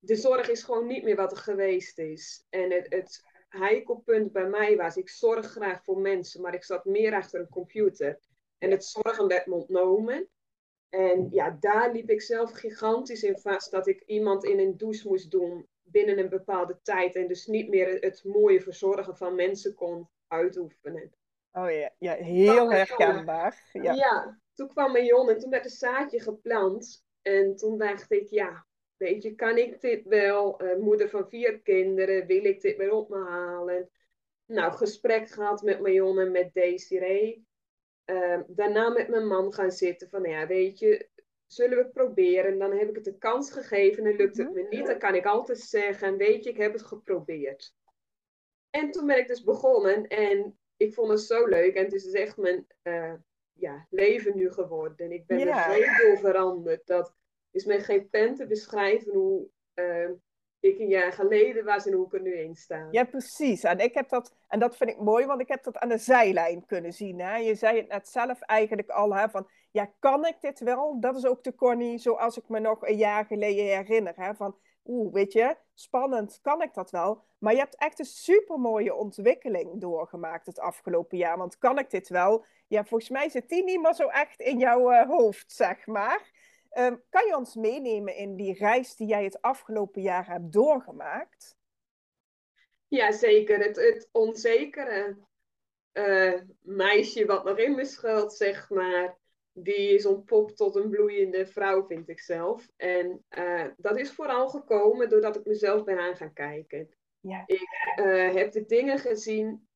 de 0.00 0.16
zorg 0.16 0.48
is 0.48 0.62
gewoon 0.62 0.86
niet 0.86 1.04
meer 1.04 1.16
wat 1.16 1.32
er 1.32 1.38
geweest 1.38 1.98
is. 1.98 2.46
En 2.48 2.70
het, 2.70 2.86
het 2.88 3.24
heikelpunt 3.48 4.32
bij 4.32 4.48
mij 4.48 4.76
was, 4.76 4.96
ik 4.96 5.08
zorg 5.08 5.46
graag 5.46 5.84
voor 5.84 5.98
mensen, 5.98 6.40
maar 6.40 6.54
ik 6.54 6.64
zat 6.64 6.84
meer 6.84 7.14
achter 7.14 7.40
een 7.40 7.48
computer. 7.48 8.18
En 8.58 8.70
het 8.70 8.84
zorgen 8.84 9.28
werd 9.28 9.46
me 9.46 9.54
ontnomen. 9.54 10.28
En 10.88 11.28
ja, 11.30 11.56
daar 11.60 11.92
liep 11.92 12.10
ik 12.10 12.22
zelf 12.22 12.52
gigantisch 12.52 13.22
in 13.22 13.38
vast 13.38 13.70
dat 13.70 13.86
ik 13.86 14.02
iemand 14.06 14.44
in 14.44 14.58
een 14.58 14.76
douche 14.76 15.08
moest 15.08 15.30
doen 15.30 15.68
binnen 15.82 16.18
een 16.18 16.28
bepaalde 16.28 16.78
tijd. 16.82 17.14
En 17.14 17.28
dus 17.28 17.46
niet 17.46 17.68
meer 17.68 18.00
het 18.00 18.24
mooie 18.24 18.60
verzorgen 18.60 19.16
van 19.16 19.34
mensen 19.34 19.74
kon 19.74 20.08
uitoefenen. 20.26 21.12
Oh 21.52 21.70
ja, 21.70 21.90
ja 21.98 22.14
heel 22.14 22.70
herkenbaar. 22.72 23.68
Ja. 23.72 23.92
ja, 23.92 24.40
toen 24.60 24.68
kwam 24.68 24.92
Marion 24.92 25.30
en 25.30 25.38
toen 25.38 25.50
werd 25.50 25.64
een 25.64 25.70
zaadje 25.70 26.20
geplant. 26.20 27.04
En 27.22 27.56
toen 27.56 27.78
dacht 27.78 28.12
ik, 28.12 28.28
ja, 28.28 28.66
weet 28.96 29.22
je, 29.22 29.34
kan 29.34 29.58
ik 29.58 29.80
dit 29.80 30.04
wel? 30.04 30.64
Uh, 30.64 30.76
moeder 30.76 31.08
van 31.08 31.28
vier 31.28 31.60
kinderen, 31.60 32.26
wil 32.26 32.44
ik 32.44 32.60
dit 32.60 32.76
weer 32.76 32.92
op 32.92 33.08
me 33.08 33.18
halen? 33.18 33.90
Nou, 34.46 34.72
gesprek 34.72 35.28
gehad 35.28 35.62
met 35.62 35.80
Marion 35.80 36.18
en 36.18 36.30
met 36.30 36.52
Desiree. 36.52 37.46
Uh, 38.06 38.40
daarna 38.46 38.88
met 38.88 39.08
mijn 39.08 39.26
man 39.26 39.52
gaan 39.52 39.70
zitten 39.70 40.08
van, 40.08 40.22
nou 40.22 40.34
ja, 40.34 40.46
weet 40.46 40.78
je, 40.78 41.08
zullen 41.46 41.78
we 41.78 41.88
proberen? 41.88 42.58
Dan 42.58 42.72
heb 42.72 42.88
ik 42.88 42.96
het 42.96 43.06
een 43.06 43.18
kans 43.18 43.52
gegeven 43.52 44.06
en 44.06 44.16
lukt 44.16 44.36
het 44.36 44.52
me 44.52 44.66
niet. 44.70 44.86
Dan 44.86 44.98
kan 44.98 45.14
ik 45.14 45.24
altijd 45.24 45.58
zeggen, 45.58 46.16
weet 46.16 46.44
je, 46.44 46.50
ik 46.50 46.56
heb 46.56 46.72
het 46.72 46.82
geprobeerd. 46.82 47.74
En 48.70 48.90
toen 48.90 49.06
ben 49.06 49.18
ik 49.18 49.28
dus 49.28 49.42
begonnen 49.42 50.06
en 50.06 50.58
ik 50.76 50.94
vond 50.94 51.10
het 51.10 51.20
zo 51.20 51.46
leuk. 51.46 51.74
En 51.74 51.84
het 51.84 51.92
is 51.92 52.04
dus 52.04 52.12
echt 52.12 52.36
mijn 52.36 52.66
uh, 52.82 53.14
ja, 53.60 53.86
leven 53.90 54.36
nu 54.36 54.52
geworden. 54.52 55.06
En 55.06 55.12
ik 55.12 55.26
ben 55.26 55.38
ja. 55.38 55.76
er 55.76 55.84
zo 55.84 56.06
door 56.06 56.18
veranderd. 56.18 56.86
Dat 56.86 57.14
is 57.50 57.64
met 57.64 57.84
geen 57.84 58.08
pen 58.08 58.34
te 58.34 58.46
beschrijven 58.46 59.12
hoe 59.12 59.46
uh, 59.74 60.10
ik 60.60 60.78
een 60.78 60.88
jaar 60.88 61.12
geleden 61.12 61.64
was 61.64 61.86
en 61.86 61.92
hoe 61.92 62.06
ik 62.06 62.12
er 62.12 62.20
nu 62.20 62.34
in 62.34 62.54
sta. 62.54 62.88
Ja, 62.90 63.04
precies. 63.04 63.62
En, 63.62 63.78
ik 63.78 63.94
heb 63.94 64.08
dat, 64.08 64.36
en 64.48 64.58
dat 64.58 64.76
vind 64.76 64.90
ik 64.90 65.00
mooi, 65.00 65.26
want 65.26 65.40
ik 65.40 65.48
heb 65.48 65.62
dat 65.62 65.78
aan 65.78 65.88
de 65.88 65.98
zijlijn 65.98 66.66
kunnen 66.66 66.92
zien. 66.92 67.20
Hè? 67.20 67.36
Je 67.36 67.54
zei 67.54 67.76
het 67.76 67.88
net 67.88 68.08
zelf 68.08 68.40
eigenlijk 68.40 68.88
al, 68.88 69.14
hè, 69.14 69.28
van 69.28 69.48
ja, 69.70 69.92
kan 69.98 70.26
ik 70.26 70.36
dit 70.40 70.60
wel? 70.60 71.00
Dat 71.00 71.16
is 71.16 71.26
ook 71.26 71.44
de 71.44 71.54
Connie 71.54 71.98
zoals 71.98 72.36
ik 72.36 72.48
me 72.48 72.60
nog 72.60 72.88
een 72.88 72.96
jaar 72.96 73.24
geleden 73.24 73.64
herinner. 73.64 74.14
Hè? 74.16 74.34
Van, 74.34 74.56
oeh, 74.84 75.12
weet 75.12 75.32
je, 75.32 75.56
spannend, 75.74 76.38
kan 76.42 76.62
ik 76.62 76.74
dat 76.74 76.90
wel? 76.90 77.24
Maar 77.38 77.52
je 77.52 77.58
hebt 77.58 77.76
echt 77.76 77.98
een 77.98 78.04
supermooie 78.04 78.94
ontwikkeling 78.94 79.80
doorgemaakt 79.80 80.46
het 80.46 80.58
afgelopen 80.58 81.18
jaar. 81.18 81.38
Want 81.38 81.58
kan 81.58 81.78
ik 81.78 81.90
dit 81.90 82.08
wel? 82.08 82.44
Ja, 82.66 82.84
volgens 82.84 83.10
mij 83.10 83.28
zit 83.28 83.48
die 83.48 83.64
niet 83.64 83.80
meer 83.80 83.94
zo 83.94 84.08
echt 84.08 84.40
in 84.40 84.58
jouw 84.58 84.92
uh, 84.92 85.08
hoofd, 85.08 85.52
zeg 85.52 85.86
maar. 85.86 86.30
Ehm, 86.70 86.96
kan 87.10 87.26
je 87.26 87.36
ons 87.36 87.54
meenemen 87.54 88.16
in 88.16 88.36
die 88.36 88.54
reis 88.54 88.96
die 88.96 89.06
jij 89.06 89.24
het 89.24 89.42
afgelopen 89.42 90.02
jaar 90.02 90.26
hebt 90.26 90.52
doorgemaakt? 90.52 91.56
Ja, 92.88 93.12
zeker. 93.12 93.58
Het, 93.58 93.76
het 93.76 94.08
onzekere 94.12 95.16
uh, 95.92 96.40
meisje 96.60 97.26
wat 97.26 97.44
nog 97.44 97.58
in 97.58 97.74
me 97.74 97.84
schuilt, 97.84 98.32
zeg 98.32 98.70
maar, 98.70 99.16
die 99.52 99.94
is 99.94 100.06
ontpopt 100.06 100.56
tot 100.56 100.76
een 100.76 100.90
bloeiende 100.90 101.46
vrouw, 101.46 101.86
vind 101.86 102.08
ik 102.08 102.20
zelf. 102.20 102.68
En 102.76 103.24
uh, 103.38 103.66
dat 103.76 103.98
is 103.98 104.12
vooral 104.12 104.48
gekomen 104.48 105.08
doordat 105.08 105.36
ik 105.36 105.44
mezelf 105.44 105.84
ben 105.84 105.98
aan 105.98 106.16
gaan 106.16 106.32
kijken. 106.32 106.88
Ja. 107.20 107.42
Ik 107.46 107.94
uh, 107.96 108.34
heb 108.34 108.52
de 108.52 108.64
dingen 108.64 108.98
gezien 108.98 109.68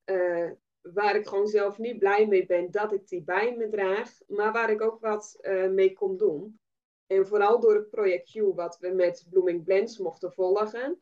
waar 0.81 1.16
ik 1.16 1.26
gewoon 1.26 1.47
zelf 1.47 1.78
niet 1.78 1.99
blij 1.99 2.26
mee 2.26 2.47
ben 2.47 2.71
dat 2.71 2.93
ik 2.93 3.09
die 3.09 3.23
bij 3.23 3.57
me 3.57 3.69
draag, 3.69 4.11
maar 4.26 4.52
waar 4.52 4.71
ik 4.71 4.83
ook 4.83 5.00
wat 5.00 5.38
mee 5.71 5.93
kon 5.93 6.16
doen. 6.16 6.59
En 7.07 7.26
vooral 7.26 7.61
door 7.61 7.75
het 7.75 7.90
project 7.90 8.31
Q, 8.31 8.54
wat 8.54 8.78
we 8.78 8.88
met 8.88 9.26
Blooming 9.31 9.64
Blends 9.64 9.99
mochten 9.99 10.33
volgen, 10.33 10.99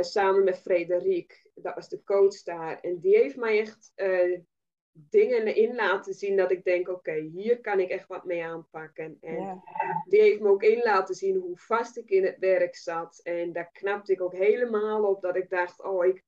samen 0.00 0.44
met 0.44 0.58
Frederik 0.58 1.50
dat 1.54 1.74
was 1.74 1.88
de 1.88 2.02
coach 2.04 2.42
daar. 2.42 2.80
En 2.80 3.00
die 3.00 3.16
heeft 3.16 3.36
mij 3.36 3.60
echt 3.60 3.92
dingen 4.92 5.56
in 5.56 5.74
laten 5.74 6.14
zien 6.14 6.36
dat 6.36 6.50
ik 6.50 6.64
denk, 6.64 6.88
oké, 6.88 7.14
hier 7.14 7.60
kan 7.60 7.80
ik 7.80 7.88
echt 7.88 8.08
wat 8.08 8.24
mee 8.24 8.44
aanpakken. 8.44 9.18
En 9.20 9.62
die 10.08 10.20
heeft 10.20 10.40
me 10.40 10.48
ook 10.48 10.62
in 10.62 10.82
laten 10.82 11.14
zien 11.14 11.36
hoe 11.36 11.58
vast 11.58 11.96
ik 11.96 12.10
in 12.10 12.24
het 12.24 12.38
werk 12.38 12.76
zat. 12.76 13.20
En 13.22 13.52
daar 13.52 13.70
knapte 13.72 14.12
ik 14.12 14.20
ook 14.20 14.32
helemaal 14.32 15.04
op 15.04 15.22
dat 15.22 15.36
ik 15.36 15.50
dacht, 15.50 15.82
oh, 15.82 16.04
ik 16.04 16.24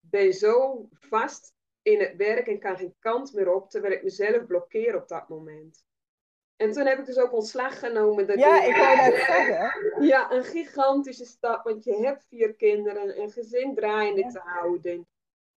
ben 0.00 0.32
zo 0.32 0.88
vast 0.92 1.54
in 1.82 2.00
het 2.00 2.16
werk 2.16 2.46
en 2.46 2.58
kan 2.58 2.76
geen 2.76 2.94
kant 2.98 3.32
meer 3.32 3.54
op, 3.54 3.70
terwijl 3.70 3.92
ik 3.92 4.02
mezelf 4.02 4.46
blokkeer 4.46 4.96
op 4.96 5.08
dat 5.08 5.28
moment. 5.28 5.84
En 6.56 6.72
toen 6.72 6.86
heb 6.86 6.98
ik 6.98 7.06
dus 7.06 7.18
ook 7.18 7.32
ontslag 7.32 7.78
genomen. 7.78 8.26
Dat 8.26 8.38
ja, 8.38 8.64
ik 8.64 8.76
wou 8.76 8.96
dat 8.96 9.20
zeggen. 9.20 10.04
Ja, 10.04 10.32
een 10.32 10.44
gigantische 10.44 11.24
stap, 11.24 11.64
want 11.64 11.84
je 11.84 11.96
hebt 11.96 12.26
vier 12.28 12.54
kinderen, 12.54 13.20
een 13.20 13.30
gezin 13.30 13.74
draaiende 13.74 14.26
te 14.26 14.38
houden. 14.38 15.08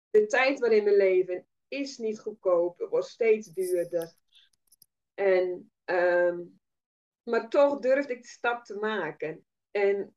De 0.09 0.25
tijd 0.25 0.59
waarin 0.59 0.83
we 0.83 0.95
leven 0.95 1.47
is 1.69 1.97
niet 1.97 2.19
goedkoop, 2.19 2.79
het 2.79 2.89
wordt 2.89 3.07
steeds 3.07 3.47
duurder. 3.47 4.13
En, 5.13 5.71
ehm, 5.83 6.39
maar 7.23 7.49
toch 7.49 7.79
durfde 7.79 8.13
ik 8.13 8.21
de 8.21 8.27
stap 8.27 8.63
te 8.63 8.75
maken. 8.75 9.45
En 9.71 10.15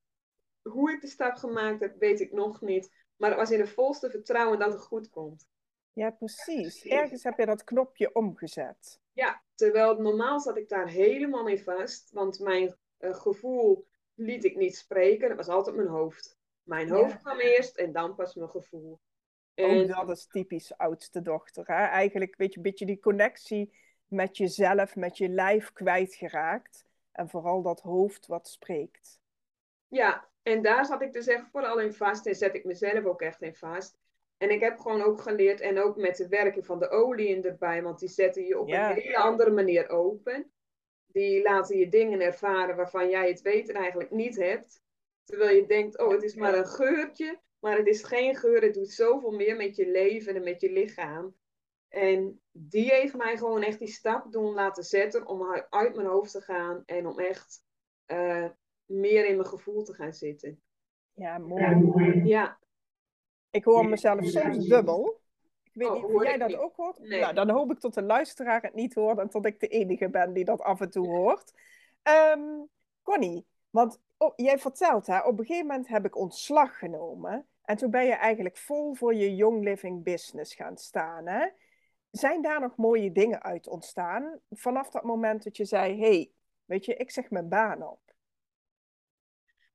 hoe 0.62 0.92
ik 0.92 1.00
de 1.00 1.06
stap 1.06 1.36
gemaakt 1.36 1.80
heb, 1.80 1.98
weet 1.98 2.20
ik 2.20 2.32
nog 2.32 2.60
niet. 2.60 2.90
Maar 3.16 3.30
het 3.30 3.38
was 3.38 3.50
in 3.50 3.60
het 3.60 3.70
volste 3.70 4.10
vertrouwen 4.10 4.58
dat 4.58 4.72
het 4.72 4.82
goed 4.82 5.10
komt. 5.10 5.46
Ja, 5.92 6.10
precies. 6.10 6.84
Ergens 6.84 7.22
heb 7.22 7.38
je 7.38 7.46
dat 7.46 7.64
knopje 7.64 8.14
omgezet. 8.14 9.00
Ja, 9.12 9.42
terwijl 9.54 10.00
normaal 10.00 10.40
zat 10.40 10.56
ik 10.56 10.68
daar 10.68 10.88
helemaal 10.88 11.48
in 11.48 11.58
vast, 11.58 12.10
want 12.10 12.38
mijn 12.38 12.76
uh, 12.98 13.14
gevoel 13.14 13.86
liet 14.14 14.44
ik 14.44 14.56
niet 14.56 14.76
spreken. 14.76 15.28
Het 15.28 15.36
was 15.36 15.48
altijd 15.48 15.76
mijn 15.76 15.88
hoofd. 15.88 16.38
Mijn 16.62 16.90
hoofd 16.90 17.20
kwam 17.20 17.38
eerst 17.38 17.76
en 17.76 17.92
dan 17.92 18.14
pas 18.14 18.34
mijn 18.34 18.50
gevoel. 18.50 19.00
En... 19.54 19.80
Ook 19.96 20.06
dat 20.06 20.16
is 20.16 20.26
typisch 20.26 20.76
oudste 20.76 21.22
dochter. 21.22 21.66
Hè? 21.66 21.84
Eigenlijk 21.84 22.36
weet 22.36 22.50
je, 22.50 22.56
een 22.56 22.62
beetje 22.62 22.86
die 22.86 23.00
connectie 23.00 23.72
met 24.06 24.36
jezelf, 24.36 24.96
met 24.96 25.18
je 25.18 25.28
lijf 25.28 25.72
kwijtgeraakt. 25.72 26.84
En 27.12 27.28
vooral 27.28 27.62
dat 27.62 27.80
hoofd 27.80 28.26
wat 28.26 28.48
spreekt. 28.48 29.20
Ja, 29.88 30.28
en 30.42 30.62
daar 30.62 30.86
zat 30.86 31.02
ik 31.02 31.12
dus 31.12 31.26
echt 31.26 31.44
vooral 31.50 31.80
in 31.80 31.92
vast 31.92 32.26
en 32.26 32.34
zet 32.34 32.54
ik 32.54 32.64
mezelf 32.64 33.04
ook 33.04 33.22
echt 33.22 33.42
in 33.42 33.54
vast. 33.54 33.96
En 34.38 34.50
ik 34.50 34.60
heb 34.60 34.78
gewoon 34.78 35.02
ook 35.02 35.20
geleerd, 35.20 35.60
en 35.60 35.78
ook 35.78 35.96
met 35.96 36.18
het 36.18 36.28
werken 36.28 36.64
van 36.64 36.78
de 36.78 36.90
olie 36.90 37.42
erbij, 37.42 37.82
want 37.82 37.98
die 37.98 38.08
zetten 38.08 38.44
je 38.44 38.58
op 38.58 38.68
een 38.68 38.84
hele 38.84 39.16
andere 39.16 39.50
manier 39.50 39.88
open. 39.88 40.50
Die 41.06 41.42
laten 41.42 41.78
je 41.78 41.88
dingen 41.88 42.20
ervaren 42.20 42.76
waarvan 42.76 43.10
jij 43.10 43.28
het 43.28 43.42
weten 43.42 43.74
eigenlijk 43.74 44.10
niet 44.10 44.36
hebt. 44.36 44.82
Terwijl 45.24 45.56
je 45.56 45.66
denkt, 45.66 45.98
oh, 45.98 46.10
het 46.10 46.22
is 46.22 46.34
maar 46.34 46.54
een 46.54 46.66
geurtje, 46.66 47.40
maar 47.62 47.76
het 47.76 47.86
is 47.86 48.02
geen 48.02 48.36
geur. 48.36 48.62
Het 48.62 48.74
doet 48.74 48.90
zoveel 48.90 49.30
meer 49.30 49.56
met 49.56 49.76
je 49.76 49.90
leven 49.90 50.34
en 50.34 50.44
met 50.44 50.60
je 50.60 50.72
lichaam. 50.72 51.34
En 51.88 52.40
die 52.50 52.90
heeft 52.90 53.14
mij 53.14 53.36
gewoon 53.36 53.62
echt 53.62 53.78
die 53.78 53.88
stap 53.88 54.32
doen 54.32 54.54
laten 54.54 54.84
zetten 54.84 55.26
om 55.26 55.52
uit 55.70 55.94
mijn 55.94 56.08
hoofd 56.08 56.32
te 56.32 56.40
gaan 56.40 56.82
en 56.86 57.06
om 57.06 57.18
echt 57.18 57.64
uh, 58.06 58.48
meer 58.84 59.26
in 59.26 59.36
mijn 59.36 59.48
gevoel 59.48 59.82
te 59.82 59.94
gaan 59.94 60.12
zitten. 60.12 60.62
Ja, 61.12 61.38
mooi. 61.38 62.24
Ja, 62.24 62.58
ik 63.50 63.64
hoor 63.64 63.88
mezelf 63.88 64.24
soms 64.24 64.68
dubbel. 64.68 65.20
Ik 65.62 65.72
weet 65.74 65.88
oh, 65.88 65.94
niet 65.94 66.04
of 66.04 66.22
jij 66.22 66.38
dat 66.38 66.54
ook 66.54 66.76
hoort. 66.76 66.98
Nee. 66.98 67.20
Nou, 67.20 67.34
dan 67.34 67.50
hoop 67.50 67.70
ik 67.70 67.78
tot 67.78 67.94
de 67.94 68.02
luisteraar 68.02 68.62
het 68.62 68.74
niet 68.74 68.94
hoort 68.94 69.18
en 69.18 69.28
tot 69.28 69.46
ik 69.46 69.60
de 69.60 69.66
enige 69.66 70.08
ben 70.08 70.32
die 70.32 70.44
dat 70.44 70.60
af 70.60 70.80
en 70.80 70.90
toe 70.90 71.06
hoort. 71.06 71.52
Um, 72.36 72.68
Connie, 73.02 73.46
want 73.70 74.00
oh, 74.16 74.32
jij 74.36 74.58
vertelt, 74.58 75.06
hè, 75.06 75.18
op 75.18 75.38
een 75.38 75.44
gegeven 75.44 75.66
moment 75.66 75.88
heb 75.88 76.04
ik 76.04 76.16
ontslag 76.16 76.78
genomen. 76.78 77.46
En 77.72 77.78
toen 77.78 77.90
ben 77.90 78.06
je 78.06 78.12
eigenlijk 78.12 78.56
vol 78.56 78.94
voor 78.94 79.14
je 79.14 79.34
Young 79.34 79.64
Living 79.64 80.02
Business 80.04 80.54
gaan 80.54 80.76
staan. 80.76 81.26
Hè? 81.26 81.48
Zijn 82.10 82.42
daar 82.42 82.60
nog 82.60 82.76
mooie 82.76 83.12
dingen 83.12 83.42
uit 83.42 83.68
ontstaan? 83.68 84.40
Vanaf 84.50 84.90
dat 84.90 85.02
moment 85.02 85.44
dat 85.44 85.56
je 85.56 85.64
zei, 85.64 86.00
hey, 86.00 86.32
weet 86.64 86.84
je, 86.84 86.94
ik 86.94 87.10
zeg 87.10 87.30
mijn 87.30 87.48
baan 87.48 87.82
op. 87.82 88.00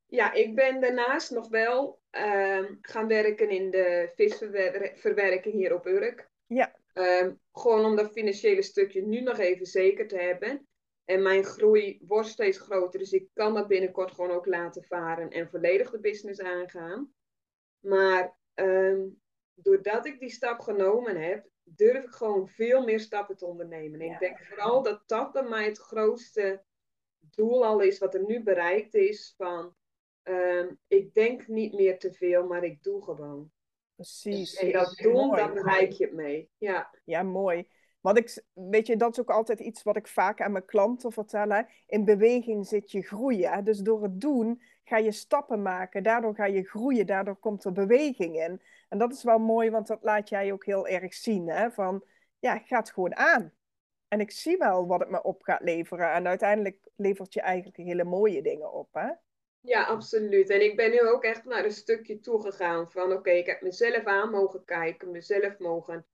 Ja, 0.05 0.33
ik 0.33 0.55
ben 0.55 0.81
daarnaast 0.81 1.31
nog 1.31 1.49
wel 1.49 1.99
Ehm, 2.17 2.75
gaan 2.81 3.07
werken 3.07 3.49
in 3.49 3.71
de 3.71 4.11
visverwerking 4.15 5.53
hier 5.55 5.73
op 5.73 5.85
Urk. 5.85 6.29
Ja. 6.45 6.75
Ehm, 6.93 7.33
gewoon 7.51 7.85
om 7.85 7.95
dat 7.95 8.11
financiële 8.11 8.61
stukje 8.61 9.01
nu 9.01 9.21
nog 9.21 9.37
even 9.37 9.65
zeker 9.65 10.07
te 10.07 10.17
hebben. 10.17 10.67
En 11.05 11.21
mijn 11.21 11.43
groei 11.43 11.99
wordt 12.07 12.27
steeds 12.27 12.59
groter, 12.59 12.99
dus 12.99 13.11
ik 13.11 13.27
kan 13.33 13.53
dat 13.53 13.67
binnenkort 13.67 14.11
gewoon 14.11 14.31
ook 14.31 14.45
laten 14.45 14.83
varen 14.83 15.29
en 15.29 15.49
volledig 15.49 15.91
de 15.91 15.99
business 15.99 16.39
aangaan. 16.39 17.15
Maar 17.79 18.37
ehm, 18.53 19.07
doordat 19.53 20.05
ik 20.05 20.19
die 20.19 20.29
stap 20.29 20.59
genomen 20.59 21.21
heb, 21.21 21.49
durf 21.63 22.03
ik 22.03 22.13
gewoon 22.13 22.47
veel 22.47 22.83
meer 22.83 22.99
stappen 22.99 23.37
te 23.37 23.45
ondernemen. 23.45 23.99
En 23.99 24.11
ik 24.11 24.19
denk 24.19 24.39
vooral 24.39 24.83
dat 24.83 25.03
dat 25.05 25.31
bij 25.31 25.43
mij 25.43 25.65
het 25.65 25.77
grootste 25.77 26.63
doel 27.19 27.65
al 27.65 27.79
is, 27.79 27.99
wat 27.99 28.13
er 28.13 28.25
nu 28.25 28.43
bereikt 28.43 28.93
is. 28.93 29.33
Van 29.37 29.75
Ehm, 30.27 30.67
ik 30.87 31.13
denk 31.13 31.47
niet 31.47 31.73
meer 31.73 31.99
te 31.99 32.13
veel, 32.13 32.47
maar 32.47 32.63
ik 32.63 32.83
doe 32.83 33.03
gewoon. 33.03 33.51
Precies. 33.95 34.55
En 34.55 34.71
dat 34.71 34.97
doen, 35.01 35.35
dan 35.35 35.53
bereik 35.53 35.91
je 35.91 36.05
het 36.05 36.13
mee. 36.13 36.49
Ja, 36.57 36.91
ja 37.03 37.23
mooi. 37.23 37.69
Want 38.01 38.17
ik, 38.17 38.43
weet 38.53 38.87
je, 38.87 38.95
dat 38.95 39.11
is 39.11 39.19
ook 39.19 39.29
altijd 39.29 39.59
iets 39.59 39.83
wat 39.83 39.97
ik 39.97 40.07
vaak 40.07 40.41
aan 40.41 40.51
mijn 40.51 40.65
klanten 40.65 41.11
vertel. 41.11 41.65
In 41.85 42.05
beweging 42.05 42.67
zit 42.67 42.91
je 42.91 43.01
groeien. 43.01 43.63
Dus 43.63 43.79
door 43.79 44.03
het 44.03 44.21
doen 44.21 44.61
ga 44.87 44.97
je 44.97 45.11
stappen 45.11 45.61
maken. 45.61 46.03
Daardoor 46.03 46.35
ga 46.35 46.45
je 46.45 46.63
groeien. 46.63 47.05
Daardoor 47.05 47.35
komt 47.35 47.63
er 47.63 47.71
beweging 47.71 48.35
in. 48.35 48.61
En 48.89 48.97
dat 48.97 49.13
is 49.13 49.23
wel 49.23 49.39
mooi, 49.39 49.69
want 49.69 49.87
dat 49.87 50.03
laat 50.03 50.29
jij 50.29 50.51
ook 50.51 50.65
heel 50.65 50.87
erg 50.87 51.13
zien. 51.13 51.49
Hè? 51.49 51.71
Van, 51.71 52.03
ja, 52.39 52.57
ga 52.57 52.77
het 52.77 52.91
gewoon 52.91 53.15
aan. 53.15 53.53
En 54.07 54.19
ik 54.19 54.31
zie 54.31 54.57
wel 54.57 54.87
wat 54.87 54.99
het 54.99 55.09
me 55.09 55.23
op 55.23 55.43
gaat 55.43 55.61
leveren. 55.61 56.11
En 56.11 56.27
uiteindelijk 56.27 56.89
levert 56.95 57.33
je 57.33 57.41
eigenlijk 57.41 57.77
hele 57.77 58.03
mooie 58.03 58.41
dingen 58.41 58.73
op. 58.73 58.89
Hè? 58.93 59.09
Ja, 59.59 59.83
absoluut. 59.83 60.49
En 60.49 60.63
ik 60.63 60.75
ben 60.75 60.91
nu 60.91 61.01
ook 61.01 61.23
echt 61.23 61.45
naar 61.45 61.63
een 61.63 61.71
stukje 61.71 62.19
toegegaan 62.19 62.91
van 62.91 63.11
oké, 63.11 63.29
ik 63.29 63.45
heb 63.45 63.61
mezelf 63.61 64.03
aan 64.03 64.29
mogen 64.29 64.63
kijken, 64.63 65.11
mezelf 65.11 65.57
mogen 65.57 66.05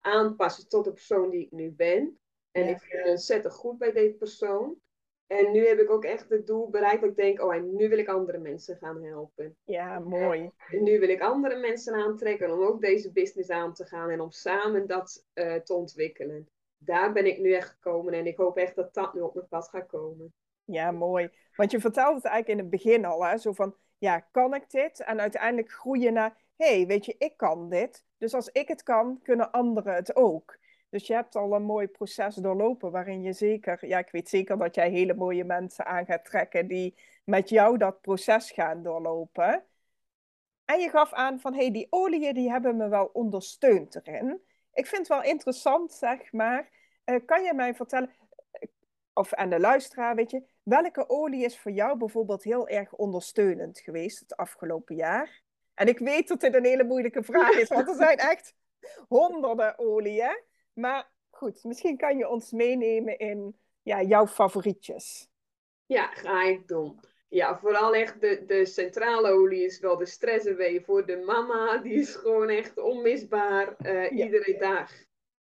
aanpassen 0.00 0.68
tot 0.68 0.84
de 0.84 0.92
persoon 0.92 1.30
die 1.30 1.44
ik 1.44 1.50
nu 1.50 1.70
ben. 1.70 2.18
En 2.50 2.68
ik 2.68 2.78
vind 2.80 3.06
ontzettend 3.06 3.54
goed 3.54 3.78
bij 3.78 3.92
deze 3.92 4.14
persoon. 4.14 4.80
En 5.26 5.52
nu 5.52 5.66
heb 5.66 5.78
ik 5.78 5.90
ook 5.90 6.04
echt 6.04 6.28
het 6.28 6.46
doel 6.46 6.70
bereikt 6.70 7.00
dat 7.00 7.10
ik 7.10 7.16
denk, 7.16 7.42
oh, 7.42 7.54
en 7.54 7.76
nu 7.76 7.88
wil 7.88 7.98
ik 7.98 8.08
andere 8.08 8.38
mensen 8.38 8.76
gaan 8.76 9.02
helpen. 9.02 9.56
Ja, 9.64 9.98
mooi. 9.98 10.50
En 10.70 10.82
nu 10.82 10.98
wil 10.98 11.08
ik 11.08 11.20
andere 11.20 11.56
mensen 11.56 11.94
aantrekken 11.94 12.52
om 12.52 12.62
ook 12.62 12.80
deze 12.80 13.12
business 13.12 13.50
aan 13.50 13.74
te 13.74 13.84
gaan 13.84 14.10
en 14.10 14.20
om 14.20 14.30
samen 14.30 14.86
dat 14.86 15.26
uh, 15.34 15.54
te 15.54 15.74
ontwikkelen. 15.74 16.48
Daar 16.78 17.12
ben 17.12 17.26
ik 17.26 17.38
nu 17.38 17.52
echt 17.52 17.68
gekomen 17.68 18.12
en 18.12 18.26
ik 18.26 18.36
hoop 18.36 18.56
echt 18.56 18.74
dat 18.74 18.94
dat 18.94 19.14
nu 19.14 19.20
op 19.20 19.34
mijn 19.34 19.48
pad 19.48 19.68
gaat 19.68 19.86
komen. 19.86 20.32
Ja, 20.64 20.90
mooi. 20.90 21.30
Want 21.56 21.70
je 21.70 21.80
vertelde 21.80 22.14
het 22.14 22.24
eigenlijk 22.24 22.58
in 22.58 22.66
het 22.66 22.82
begin 22.82 23.04
al, 23.04 23.24
hè? 23.24 23.38
zo 23.38 23.52
van, 23.52 23.74
ja, 23.98 24.20
kan 24.20 24.54
ik 24.54 24.70
dit? 24.70 25.00
En 25.00 25.20
uiteindelijk 25.20 25.70
groeien 25.70 26.12
naar, 26.12 26.36
hé, 26.56 26.76
hey, 26.76 26.86
weet 26.86 27.04
je, 27.04 27.14
ik 27.18 27.36
kan 27.36 27.68
dit. 27.68 28.04
Dus 28.18 28.34
als 28.34 28.48
ik 28.48 28.68
het 28.68 28.82
kan, 28.82 29.20
kunnen 29.22 29.50
anderen 29.50 29.94
het 29.94 30.16
ook. 30.16 30.58
Dus 30.88 31.06
je 31.06 31.14
hebt 31.14 31.36
al 31.36 31.52
een 31.52 31.62
mooi 31.62 31.86
proces 31.86 32.34
doorlopen 32.34 32.90
waarin 32.90 33.22
je 33.22 33.32
zeker, 33.32 33.86
ja, 33.86 33.98
ik 33.98 34.10
weet 34.10 34.28
zeker 34.28 34.58
dat 34.58 34.74
jij 34.74 34.90
hele 34.90 35.14
mooie 35.14 35.44
mensen 35.44 35.86
aan 35.86 36.06
gaat 36.06 36.24
trekken 36.24 36.66
die 36.66 36.94
met 37.24 37.48
jou 37.48 37.78
dat 37.78 38.00
proces 38.00 38.50
gaan 38.50 38.82
doorlopen. 38.82 39.64
En 40.64 40.80
je 40.80 40.88
gaf 40.88 41.12
aan 41.12 41.40
van, 41.40 41.52
hé, 41.52 41.60
hey, 41.60 41.70
die 41.70 41.86
oliën 41.90 42.34
die 42.34 42.50
hebben 42.50 42.76
me 42.76 42.88
wel 42.88 43.10
ondersteund 43.12 43.94
erin. 43.94 44.40
Ik 44.72 44.86
vind 44.86 45.08
het 45.08 45.08
wel 45.08 45.22
interessant, 45.22 45.92
zeg 45.92 46.32
maar. 46.32 46.70
Uh, 47.04 47.16
kan 47.24 47.42
je 47.42 47.54
mij 47.54 47.74
vertellen, 47.74 48.10
of 49.14 49.34
aan 49.34 49.50
de 49.50 49.60
luisteraar, 49.60 50.14
weet 50.14 50.30
je, 50.30 50.42
welke 50.62 51.08
olie 51.08 51.44
is 51.44 51.58
voor 51.58 51.72
jou 51.72 51.98
bijvoorbeeld 51.98 52.42
heel 52.42 52.68
erg 52.68 52.94
ondersteunend 52.94 53.80
geweest 53.80 54.20
het 54.20 54.36
afgelopen 54.36 54.96
jaar? 54.96 55.42
En 55.74 55.88
ik 55.88 55.98
weet 55.98 56.28
dat 56.28 56.40
dit 56.40 56.54
een 56.54 56.64
hele 56.64 56.84
moeilijke 56.84 57.22
vraag 57.22 57.50
is, 57.50 57.68
want 57.68 57.88
er 57.88 57.94
zijn 57.94 58.18
echt 58.18 58.54
honderden 59.08 59.78
olieën. 59.78 60.42
Maar 60.78 61.10
goed, 61.30 61.64
misschien 61.64 61.96
kan 61.96 62.18
je 62.18 62.28
ons 62.28 62.50
meenemen 62.50 63.18
in 63.18 63.56
ja, 63.82 64.02
jouw 64.02 64.26
favorietjes. 64.26 65.28
Ja, 65.86 66.06
ga 66.06 66.44
ik 66.44 66.68
doen. 66.68 67.00
Ja, 67.28 67.58
vooral 67.58 67.94
echt 67.94 68.20
de, 68.20 68.44
de 68.46 68.64
centrale 68.64 69.30
olie 69.30 69.64
is 69.64 69.78
wel 69.78 69.96
de 69.96 70.06
stress 70.06 70.48
voor 70.84 71.06
de 71.06 71.16
mama. 71.16 71.76
Die 71.76 71.94
is 71.94 72.14
gewoon 72.14 72.48
echt 72.48 72.78
onmisbaar 72.78 73.76
uh, 73.82 74.18
iedere 74.18 74.58
dag. 74.58 74.92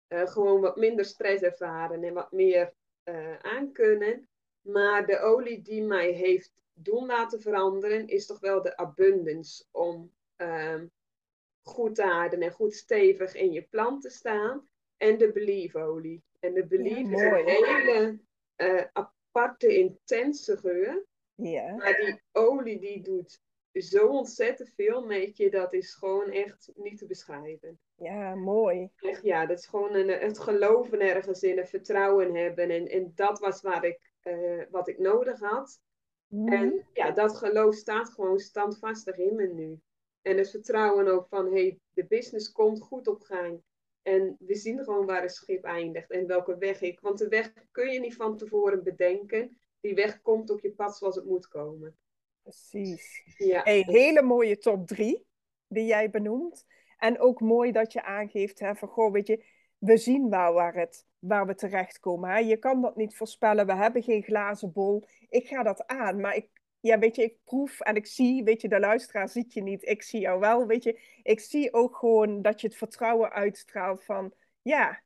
Uh, 0.09 0.27
gewoon 0.27 0.61
wat 0.61 0.77
minder 0.77 1.05
stress 1.05 1.43
ervaren 1.43 2.05
en 2.05 2.15
wat 2.15 2.33
meer 2.33 2.75
uh, 3.05 3.39
aankunnen. 3.39 4.29
Maar 4.61 5.07
de 5.07 5.19
olie 5.19 5.63
die 5.63 5.83
mij 5.83 6.11
heeft 6.11 6.53
doen 6.73 7.07
laten 7.07 7.41
veranderen, 7.41 8.07
is 8.07 8.27
toch 8.27 8.41
wel 8.41 8.63
de 8.63 8.77
abundance. 8.77 9.65
Om 9.71 10.13
ehm, 10.37 10.87
goed 11.63 12.01
aarden 12.01 12.43
en 12.43 12.53
goed 12.53 12.75
stevig 12.75 13.35
in 13.35 13.53
je 13.53 13.63
plant 13.63 14.03
te 14.03 14.11
staan. 14.11 14.71
En 15.03 15.19
de 15.19 15.33
believe 15.33 15.79
olie. 15.79 16.23
En 16.41 16.55
de 16.55 16.67
believe 16.67 17.15
is 17.15 17.21
een 17.21 17.49
hele 17.49 18.91
aparte, 18.93 19.77
intense 19.77 20.57
geur. 20.57 21.05
Ja. 21.35 21.75
Maar 21.77 21.97
die 21.97 22.23
olie 22.33 22.81
die 22.81 23.03
doet 23.03 23.41
zo 23.73 24.07
ontzettend 24.07 24.73
veel 24.75 25.07
met 25.07 25.37
je, 25.37 25.51
dat 25.51 25.73
is 25.73 25.95
gewoon 25.95 26.31
echt 26.31 26.71
niet 26.75 26.99
te 26.99 27.07
beschrijven. 27.07 27.79
Ja, 27.95 28.35
mooi. 28.35 28.91
Echt, 28.97 29.23
ja, 29.23 29.47
dat 29.47 29.59
is 29.59 29.67
gewoon 29.67 29.95
een, 29.95 30.09
het 30.09 30.39
geloven 30.39 31.01
ergens 31.01 31.43
in, 31.43 31.59
het 31.59 31.69
vertrouwen 31.69 32.35
hebben. 32.35 32.71
En, 32.71 32.89
en 32.89 33.13
dat 33.15 33.39
was 33.39 33.63
waar 33.63 33.85
ik, 33.85 34.13
uh, 34.23 34.63
wat 34.71 34.89
ik 34.89 34.99
nodig 34.99 35.41
had. 35.41 35.81
Mhm. 36.27 36.53
En 36.53 36.87
ja, 36.93 37.11
dat 37.11 37.37
geloof 37.37 37.75
staat 37.75 38.11
gewoon 38.11 38.39
standvastig 38.39 39.17
in 39.17 39.35
me 39.35 39.47
nu. 39.47 39.81
En 40.23 40.37
het 40.37 40.51
vertrouwen 40.51 41.09
ook 41.09 41.27
van, 41.29 41.53
hey, 41.53 41.79
de 41.95 42.05
business 42.05 42.53
komt 42.53 42.81
goed 42.81 43.07
op 43.07 43.23
gang. 43.23 43.63
En 44.03 44.37
we 44.39 44.55
zien 44.55 44.85
gewoon 44.85 45.07
waar 45.07 45.23
het 45.23 45.35
schip 45.35 45.65
eindigt 45.65 46.11
en 46.11 46.27
welke 46.27 46.59
weg 46.59 46.81
ik. 46.81 47.01
Want 47.01 47.19
de 47.19 47.29
weg 47.29 47.53
kun 47.71 47.93
je 47.93 48.01
niet 48.01 48.17
van 48.17 48.37
tevoren 48.37 48.83
bedenken. 48.83 49.57
Die 49.81 49.95
weg 49.95 50.23
komt 50.23 50.51
op 50.51 50.61
je 50.61 50.73
pad 50.73 50.97
zoals 50.97 51.15
het 51.15 51.25
moet 51.25 51.49
komen. 51.49 51.97
Precies. 52.43 53.23
Ja. 53.37 53.63
Hey, 53.63 53.83
hele 53.87 54.23
mooie 54.23 54.59
top 54.59 54.87
drie 54.87 55.27
die 55.69 55.85
jij 55.85 56.11
benoemt. 56.11 56.67
En 56.97 57.21
ook 57.21 57.41
mooi 57.41 57.73
dat 57.73 57.93
je 57.93 58.03
aangeeft 58.03 58.59
hè, 58.59 58.75
van, 58.75 58.89
goh, 58.89 59.13
weet 59.13 59.27
je, 59.27 59.45
we 59.79 59.97
zien 59.97 60.31
wel 60.31 60.53
waar, 60.53 60.75
het, 60.75 61.07
waar 61.19 61.47
we 61.47 61.55
terechtkomen. 61.55 62.31
Hè? 62.31 62.39
Je 62.39 62.57
kan 62.57 62.81
dat 62.81 62.97
niet 62.97 63.17
voorspellen, 63.17 63.67
we 63.67 63.75
hebben 63.75 64.03
geen 64.03 64.23
glazen 64.23 64.73
bol. 64.73 65.05
Ik 65.29 65.47
ga 65.47 65.63
dat 65.63 65.87
aan, 65.87 66.21
maar 66.21 66.37
ik, 66.37 66.49
ja, 66.83 66.99
weet 66.99 67.17
je, 67.17 67.23
ik 67.23 67.37
proef 67.45 67.81
en 67.81 67.97
ik 67.97 68.07
zie, 68.07 68.45
weet 68.45 68.61
je, 68.61 68.69
de 68.69 68.81
luisteraar 68.81 69.29
ziet 69.29 69.53
je 69.53 69.63
niet, 69.63 69.89
ik 69.89 70.03
zie 70.03 70.21
jou 70.21 70.41
wel, 70.41 70.67
weet 70.67 70.83
je. 70.83 71.01
Ik 71.23 71.41
zie 71.41 71.73
ook 71.73 71.97
gewoon 71.97 72.43
dat 72.43 72.61
je 72.61 72.67
het 72.67 72.77
vertrouwen 72.77 73.31
uitstraalt 73.31 74.05
van, 74.05 74.35
ja, 74.63 75.03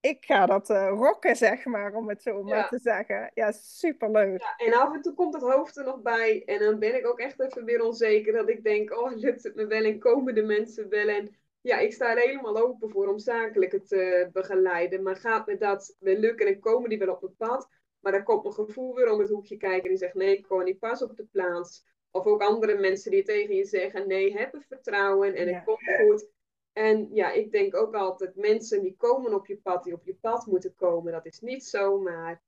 ik 0.00 0.24
ga 0.24 0.46
dat 0.46 0.70
uh, 0.70 0.88
rocken, 0.88 1.36
zeg 1.36 1.64
maar, 1.64 1.94
om 1.94 2.08
het 2.08 2.22
zo 2.22 2.42
maar 2.42 2.68
te 2.68 2.78
zeggen. 2.78 3.30
Ja, 3.34 3.52
superleuk. 3.52 4.40
Ja, 4.40 4.66
en 4.66 4.72
af 4.72 4.94
en 4.94 5.02
toe 5.02 5.14
komt 5.14 5.34
het 5.34 5.42
hoofd 5.42 5.76
er 5.76 5.84
nog 5.84 6.02
bij. 6.02 6.42
En 6.44 6.58
dan 6.58 6.78
ben 6.78 6.96
ik 6.96 7.06
ook 7.06 7.18
echt 7.18 7.40
even 7.40 7.64
weer 7.64 7.82
onzeker. 7.82 8.32
Dat 8.32 8.48
ik 8.48 8.64
denk, 8.64 8.98
oh, 8.98 9.16
lukt 9.16 9.42
het 9.42 9.54
me 9.54 9.66
wel? 9.66 9.84
En 9.84 9.98
komen 9.98 10.34
de 10.34 10.42
mensen 10.42 10.88
wel? 10.88 11.08
En 11.08 11.36
ja, 11.60 11.78
ik 11.78 11.92
sta 11.92 12.10
er 12.10 12.28
helemaal 12.28 12.56
open 12.56 12.90
voor 12.90 13.08
om 13.08 13.18
zakelijk 13.18 13.72
het 13.72 13.88
te 13.88 14.28
begeleiden. 14.32 15.02
Maar 15.02 15.16
gaat 15.16 15.46
me 15.46 15.56
dat 15.56 15.96
wel 15.98 16.16
lukken 16.16 16.46
en 16.46 16.60
komen 16.60 16.88
die 16.88 16.98
wel 16.98 17.14
op 17.14 17.22
het 17.22 17.36
pad? 17.36 17.68
Maar 18.00 18.12
dan 18.12 18.22
komt 18.22 18.42
mijn 18.42 18.54
gevoel 18.54 18.94
weer 18.94 19.12
om 19.12 19.18
het 19.18 19.28
hoekje 19.28 19.56
kijken 19.56 19.82
en 19.82 19.88
die 19.88 19.98
zegt, 19.98 20.14
nee, 20.14 20.46
niet 20.64 20.78
pas 20.78 21.02
op 21.02 21.16
de 21.16 21.24
plaats. 21.24 21.86
Of 22.10 22.24
ook 22.24 22.42
andere 22.42 22.78
mensen 22.78 23.10
die 23.10 23.22
tegen 23.22 23.54
je 23.54 23.64
zeggen, 23.64 24.08
nee, 24.08 24.38
heb 24.38 24.64
vertrouwen 24.68 25.34
en 25.34 25.54
het 25.54 25.64
komt 25.64 25.82
goed. 26.00 26.28
En 26.72 27.08
ja, 27.12 27.32
ik 27.32 27.52
denk 27.52 27.76
ook 27.76 27.94
altijd, 27.94 28.36
mensen 28.36 28.82
die 28.82 28.94
komen 28.96 29.34
op 29.34 29.46
je 29.46 29.56
pad, 29.56 29.84
die 29.84 29.94
op 29.94 30.04
je 30.04 30.14
pad 30.14 30.46
moeten 30.46 30.74
komen, 30.74 31.12
dat 31.12 31.26
is 31.26 31.40
niet 31.40 31.64
zomaar. 31.64 32.42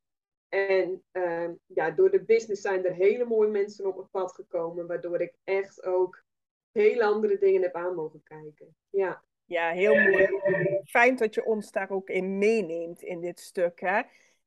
En 0.49 1.02
uh, 1.12 1.49
ja, 1.66 1.90
door 1.90 2.11
de 2.11 2.23
business 2.23 2.62
zijn 2.62 2.85
er 2.85 2.95
hele 2.95 3.25
mooie 3.25 3.50
mensen 3.50 3.87
op 3.87 3.97
het 3.97 4.11
pad 4.11 4.33
gekomen, 4.33 4.87
waardoor 4.87 5.21
ik 5.21 5.35
echt 5.45 5.85
ook 5.85 6.25
heel 6.73 7.00
andere 7.00 7.38
dingen 7.38 7.62
heb 7.62 7.75
aan 7.75 7.95
mogen 7.95 8.23
kijken. 8.23 8.75
Ja. 8.90 9.23
Ja, 9.45 9.71
heel 9.71 9.95
mooi. 9.95 10.28
Fijn 10.85 11.16
dat 11.16 11.34
je 11.34 11.45
ons 11.45 11.73
daar 11.73 11.91
ook 11.91 12.08
in 12.08 12.39
meeneemt 12.39 13.02
in 13.02 13.21
dit 13.21 13.41
stuk. 13.41 13.80
Hè? 13.80 14.00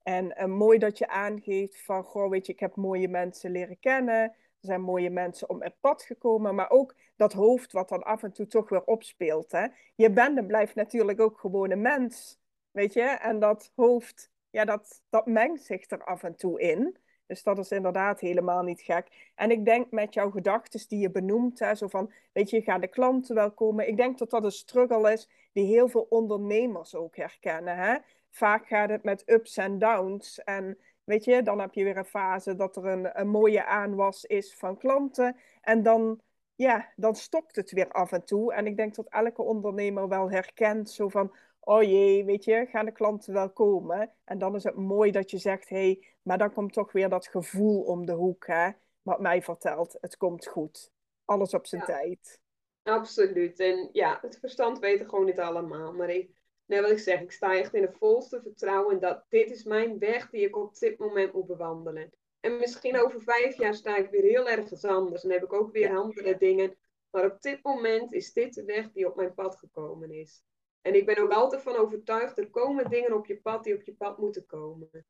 En 0.04 0.34
uh, 0.38 0.46
mooi 0.46 0.78
dat 0.78 0.98
je 0.98 1.08
aangeeft 1.08 1.82
van, 1.82 2.04
goh, 2.04 2.30
weet 2.30 2.46
je, 2.46 2.54
ik 2.54 2.60
heb 2.60 2.76
mooie 2.76 3.08
mensen 3.08 3.52
leren 3.52 3.80
kennen. 3.80 4.22
Er 4.24 4.70
zijn 4.70 4.82
mooie 4.82 5.10
mensen 5.10 5.50
op 5.50 5.62
het 5.62 5.80
pad 5.80 6.04
gekomen, 6.04 6.56
maar 6.56 6.70
ook 6.70 6.96
dat 7.16 7.34
hoofd 7.34 7.72
wat 7.72 7.90
dan 7.90 8.04
af 8.04 8.24
en 8.24 8.32
toe 8.32 8.48
toch 8.48 8.70
weer 8.70 8.84
opspeelt. 8.84 9.52
Hè? 9.52 9.68
Je 9.96 10.12
bent 10.12 10.38
en 10.38 10.48
blijft 10.48 10.76
natuurlijk 10.76 11.22
ook 11.22 11.40
gewoon 11.40 11.72
een 11.72 11.82
mens, 11.82 12.40
weet 12.72 12.94
je? 12.94 13.02
En 13.02 13.40
dat 13.40 13.72
hoofd, 13.76 14.32
ja, 14.50 14.66
dat, 14.66 15.02
dat 15.10 15.26
mengt 15.26 15.64
zich 15.64 15.90
er 15.90 16.04
af 16.04 16.24
en 16.24 16.36
toe 16.36 16.62
in. 16.62 16.98
Dus 17.26 17.44
dat 17.44 17.58
is 17.58 17.72
inderdaad 17.72 18.20
helemaal 18.20 18.64
niet 18.64 18.82
gek. 18.82 19.32
En 19.36 19.52
ik 19.52 19.66
denk 19.66 19.92
met 19.92 20.14
jouw 20.14 20.32
gedachten 20.32 20.88
die 20.88 21.00
je 21.00 21.12
benoemt, 21.12 21.60
hè, 21.60 21.76
zo 21.76 21.88
van, 21.88 22.12
weet 22.34 22.50
je, 22.50 22.62
gaan 22.62 22.82
de 22.82 22.88
klanten 22.88 23.36
wel 23.36 23.52
komen? 23.52 23.88
Ik 23.88 23.98
denk 23.98 24.18
dat 24.18 24.30
dat 24.30 24.44
een 24.44 24.52
struggle 24.52 25.12
is 25.12 25.30
die 25.54 25.66
heel 25.66 25.88
veel 25.88 26.06
ondernemers 26.10 26.96
ook 26.96 27.16
herkennen. 27.16 27.78
Hè? 27.78 27.98
Vaak 28.30 28.68
gaat 28.68 28.90
het 28.90 29.04
met 29.04 29.24
ups 29.26 29.58
en 29.58 29.80
downs. 29.80 30.44
En 30.44 30.78
Weet 31.04 31.24
je, 31.24 31.42
dan 31.42 31.60
heb 31.60 31.74
je 31.74 31.84
weer 31.84 31.98
een 31.98 32.06
fase 32.06 32.56
dat 32.56 32.76
er 32.76 32.86
een, 32.86 33.20
een 33.20 33.28
mooie 33.28 33.66
aanwas 33.66 34.26
is 34.26 34.56
van 34.56 34.78
klanten. 34.78 35.36
En 35.62 35.84
dan, 35.84 36.22
ja, 36.56 36.92
dan 36.96 37.16
stokt 37.16 37.56
het 37.56 37.72
weer 37.72 37.92
af 37.92 38.12
en 38.12 38.26
toe. 38.26 38.54
En 38.54 38.68
ik 38.68 38.78
denk 38.78 38.96
dat 38.96 39.08
elke 39.10 39.42
ondernemer 39.42 40.08
wel 40.08 40.32
herkent 40.32 40.90
zo 40.90 41.10
van... 41.10 41.36
Oh 41.60 41.84
jee, 41.84 42.26
weet 42.26 42.44
je, 42.44 42.68
gaan 42.70 42.86
de 42.86 42.92
klanten 42.92 43.34
wel 43.34 43.50
komen? 43.50 44.12
En 44.24 44.38
dan 44.38 44.56
is 44.56 44.64
het 44.64 44.76
mooi 44.76 45.12
dat 45.12 45.32
je 45.32 45.38
zegt... 45.38 45.70
Hé, 45.70 45.78
hey, 45.78 46.04
maar 46.22 46.38
dan 46.38 46.54
komt 46.54 46.74
toch 46.74 46.92
weer 46.92 47.10
dat 47.10 47.28
gevoel 47.28 47.82
om 47.82 48.06
de 48.06 48.14
hoek, 48.14 48.48
hè? 48.48 48.70
Wat 49.02 49.20
mij 49.20 49.42
vertelt, 49.42 49.98
het 50.02 50.18
komt 50.18 50.48
goed. 50.48 50.92
Alles 51.26 51.54
op 51.54 51.66
zijn 51.66 51.84
tijd. 51.84 52.40
Absoluut. 52.84 53.60
En 53.60 53.90
ja, 53.92 54.18
het 54.22 54.40
verstand 54.40 54.80
weet 54.80 55.10
gewoon 55.10 55.26
niet 55.26 55.40
allemaal. 55.40 55.94
Maar 55.94 56.10
ik 56.10 56.30
Nee, 56.66 56.82
wat 56.82 56.92
ik 56.92 57.00
zeg, 57.00 57.22
ik 57.22 57.32
sta 57.32 57.58
echt 57.58 57.74
in 57.74 57.82
het 57.82 57.98
volste 57.98 58.42
vertrouwen 58.42 59.00
dat 59.00 59.26
dit 59.30 59.52
is 59.52 59.64
mijn 59.64 60.00
weg 60.00 60.30
die 60.30 60.46
ik 60.46 60.58
op 60.58 60.78
dit 60.78 60.98
moment 60.98 61.34
moet 61.34 61.48
bewandelen. 61.48 62.12
En 62.40 62.58
misschien 62.58 63.02
over 63.02 63.22
vijf 63.22 63.58
jaar 63.58 63.74
sta 63.74 63.98
ik 63.98 64.10
weer 64.10 64.24
heel 64.24 64.50
ergens 64.50 64.86
anders 64.86 65.24
en 65.24 65.32
heb 65.32 65.44
ik 65.44 65.54
ook 65.54 65.72
weer 65.72 65.98
andere 65.98 66.38
dingen. 66.38 66.78
Maar 67.10 67.26
op 67.26 67.42
dit 67.42 67.64
moment 67.64 68.14
is 68.14 68.34
dit 68.34 68.54
de 68.54 68.64
weg 68.64 68.92
die 68.92 69.08
op 69.08 69.16
mijn 69.16 69.34
pad 69.34 69.56
gekomen 69.56 70.12
is. 70.12 70.44
En 70.82 70.96
ik 70.96 71.06
ben 71.06 71.18
ook 71.18 71.32
altijd 71.32 71.62
van 71.62 71.76
overtuigd, 71.76 72.38
er 72.38 72.50
komen 72.50 72.90
dingen 72.90 73.14
op 73.14 73.26
je 73.26 73.42
pad 73.42 73.64
die 73.64 73.76
op 73.76 73.82
je 73.82 73.94
pad 73.94 74.18
moeten 74.18 74.46
komen. 74.46 75.06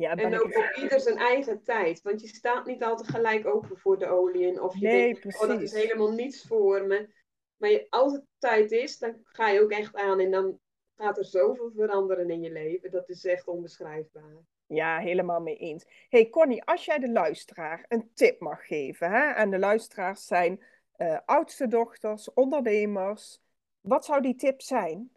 Ja, 0.00 0.16
en 0.16 0.40
ook 0.40 0.56
op 0.56 0.76
ieder 0.82 1.00
zijn 1.00 1.16
eigen 1.16 1.62
tijd. 1.62 2.02
Want 2.02 2.20
je 2.20 2.28
staat 2.28 2.66
niet 2.66 2.82
altijd 2.82 3.08
gelijk 3.08 3.46
open 3.46 3.78
voor 3.78 3.98
de 3.98 4.06
olie. 4.06 4.62
Of 4.62 4.74
je 4.74 4.86
nee, 4.86 5.02
denkt, 5.02 5.20
precies. 5.20 5.40
oh, 5.40 5.48
dat 5.48 5.60
is 5.60 5.72
helemaal 5.72 6.12
niets 6.12 6.46
voor 6.46 6.86
me. 6.86 7.08
Maar 7.56 7.86
als 7.88 8.12
het 8.12 8.24
tijd 8.38 8.70
is, 8.70 8.98
dan 8.98 9.20
ga 9.22 9.48
je 9.48 9.60
ook 9.60 9.70
echt 9.70 9.94
aan. 9.94 10.20
En 10.20 10.30
dan 10.30 10.58
gaat 10.96 11.18
er 11.18 11.24
zoveel 11.24 11.70
veranderen 11.74 12.30
in 12.30 12.42
je 12.42 12.52
leven. 12.52 12.90
Dat 12.90 13.08
is 13.08 13.24
echt 13.24 13.48
onbeschrijfbaar. 13.48 14.36
Ja, 14.66 14.98
helemaal 14.98 15.40
mee 15.40 15.56
eens. 15.56 15.84
Hey 16.08 16.30
Connie, 16.30 16.64
als 16.64 16.84
jij 16.84 16.98
de 16.98 17.10
luisteraar 17.10 17.84
een 17.88 18.10
tip 18.14 18.40
mag 18.40 18.66
geven, 18.66 19.10
hè? 19.10 19.30
en 19.30 19.50
de 19.50 19.58
luisteraars 19.58 20.26
zijn 20.26 20.62
uh, 20.96 21.18
oudste 21.24 21.66
dochters, 21.66 22.32
ondernemers, 22.32 23.40
wat 23.80 24.04
zou 24.04 24.22
die 24.22 24.34
tip 24.34 24.60
zijn? 24.60 25.12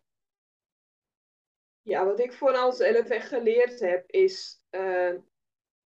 Ja, 1.84 2.06
wat 2.06 2.19
ik 2.19 2.34
vooral 2.34 2.72
zelf 2.72 3.10
echt 3.10 3.28
geleerd 3.28 3.80
heb, 3.80 4.12
is 4.12 4.65
uh, 4.72 5.13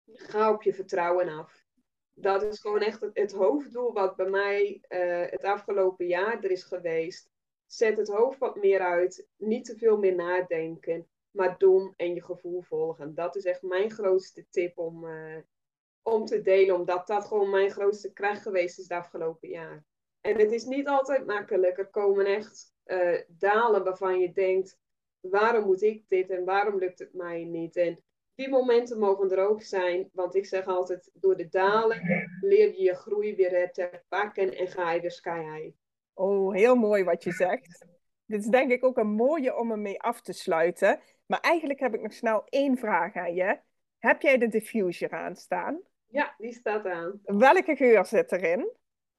ga 0.04 0.52
op 0.52 0.62
je 0.62 0.74
vertrouwen 0.74 1.28
af. 1.28 1.66
Dat 2.14 2.42
is 2.42 2.60
gewoon 2.60 2.80
echt 2.80 3.06
het, 3.12 3.32
hoofddoel 3.32 3.92
wat 3.92 4.16
bij 4.16 4.28
mij 4.28 4.84
uh, 4.88 5.30
het 5.30 5.44
afgelopen 5.44 6.06
jaar 6.06 6.44
er 6.44 6.50
is 6.50 6.62
geweest. 6.62 7.30
Zet 7.66 7.96
het 7.96 8.08
hoofd 8.08 8.38
wat 8.38 8.56
meer 8.56 8.80
uit. 8.80 9.28
Niet 9.36 9.64
te 9.64 9.76
veel 9.76 9.98
meer 9.98 10.14
nadenken. 10.14 11.08
Maar 11.30 11.58
doen 11.58 11.94
en 11.96 12.14
je 12.14 12.22
gevoel 12.22 12.62
volgen. 12.62 13.14
Dat 13.14 13.36
is 13.36 13.44
echt 13.44 13.62
mijn 13.62 13.90
grootste 13.90 14.46
tip 14.50 14.78
om, 14.78 15.04
uh, 15.04 15.38
om 16.02 16.24
te 16.24 16.40
delen. 16.40 16.74
Omdat 16.74 17.06
dat 17.06 17.24
gewoon 17.24 17.50
mijn 17.50 17.70
grootste 17.70 18.12
kracht 18.12 18.42
geweest 18.42 18.78
is 18.78 18.88
het 18.88 18.98
afgelopen 18.98 19.48
jaar. 19.48 19.84
En 20.20 20.38
het 20.38 20.52
is 20.52 20.64
niet 20.64 20.88
altijd 20.88 21.26
makkelijk. 21.26 21.78
Er 21.78 21.90
komen 21.90 22.26
echt 22.26 22.74
dalen 23.28 23.84
waarvan 23.84 24.20
je 24.20 24.32
denkt: 24.32 24.78
waarom 25.20 25.64
moet 25.64 25.82
ik 25.82 26.08
dit 26.08 26.30
en 26.30 26.44
waarom 26.44 26.78
lukt 26.78 26.98
het 26.98 27.14
mij 27.14 27.44
niet? 27.44 27.76
En 27.76 28.02
die 28.34 28.48
momenten 28.48 28.98
mogen 28.98 29.30
er 29.30 29.48
ook 29.48 29.62
zijn. 29.62 30.10
Want 30.12 30.34
ik 30.34 30.46
zeg 30.46 30.66
altijd: 30.66 31.10
door 31.14 31.36
de 31.36 31.48
dalen 31.48 32.02
leer 32.40 32.68
je 32.68 32.82
je 32.82 32.94
groei 32.94 33.36
weer 33.36 33.72
te 33.72 34.02
pakken 34.08 34.56
en 34.56 34.68
ga 34.68 34.92
je 34.92 35.00
weer 35.00 35.10
sky 35.10 35.40
high. 35.40 35.76
Oh, 36.14 36.54
heel 36.54 36.74
mooi 36.74 37.04
wat 37.04 37.22
je 37.22 37.32
zegt. 37.32 37.86
Dit 38.26 38.40
is 38.40 38.46
denk 38.46 38.70
ik 38.70 38.84
ook 38.84 38.98
een 38.98 39.14
mooie 39.14 39.56
om 39.56 39.70
ermee 39.70 40.00
af 40.00 40.20
te 40.20 40.32
sluiten. 40.32 41.00
Maar 41.26 41.40
eigenlijk 41.40 41.80
heb 41.80 41.94
ik 41.94 42.00
nog 42.00 42.12
snel 42.12 42.44
één 42.48 42.76
vraag 42.76 43.14
aan 43.14 43.34
je. 43.34 43.58
Heb 43.98 44.22
jij 44.22 44.38
de 44.38 44.48
diffuser 44.48 45.10
aanstaan? 45.10 45.80
Ja, 46.06 46.34
die 46.38 46.52
staat 46.52 46.86
aan. 46.86 47.20
Welke 47.24 47.76
geur 47.76 48.06
zit 48.06 48.32
erin? 48.32 48.70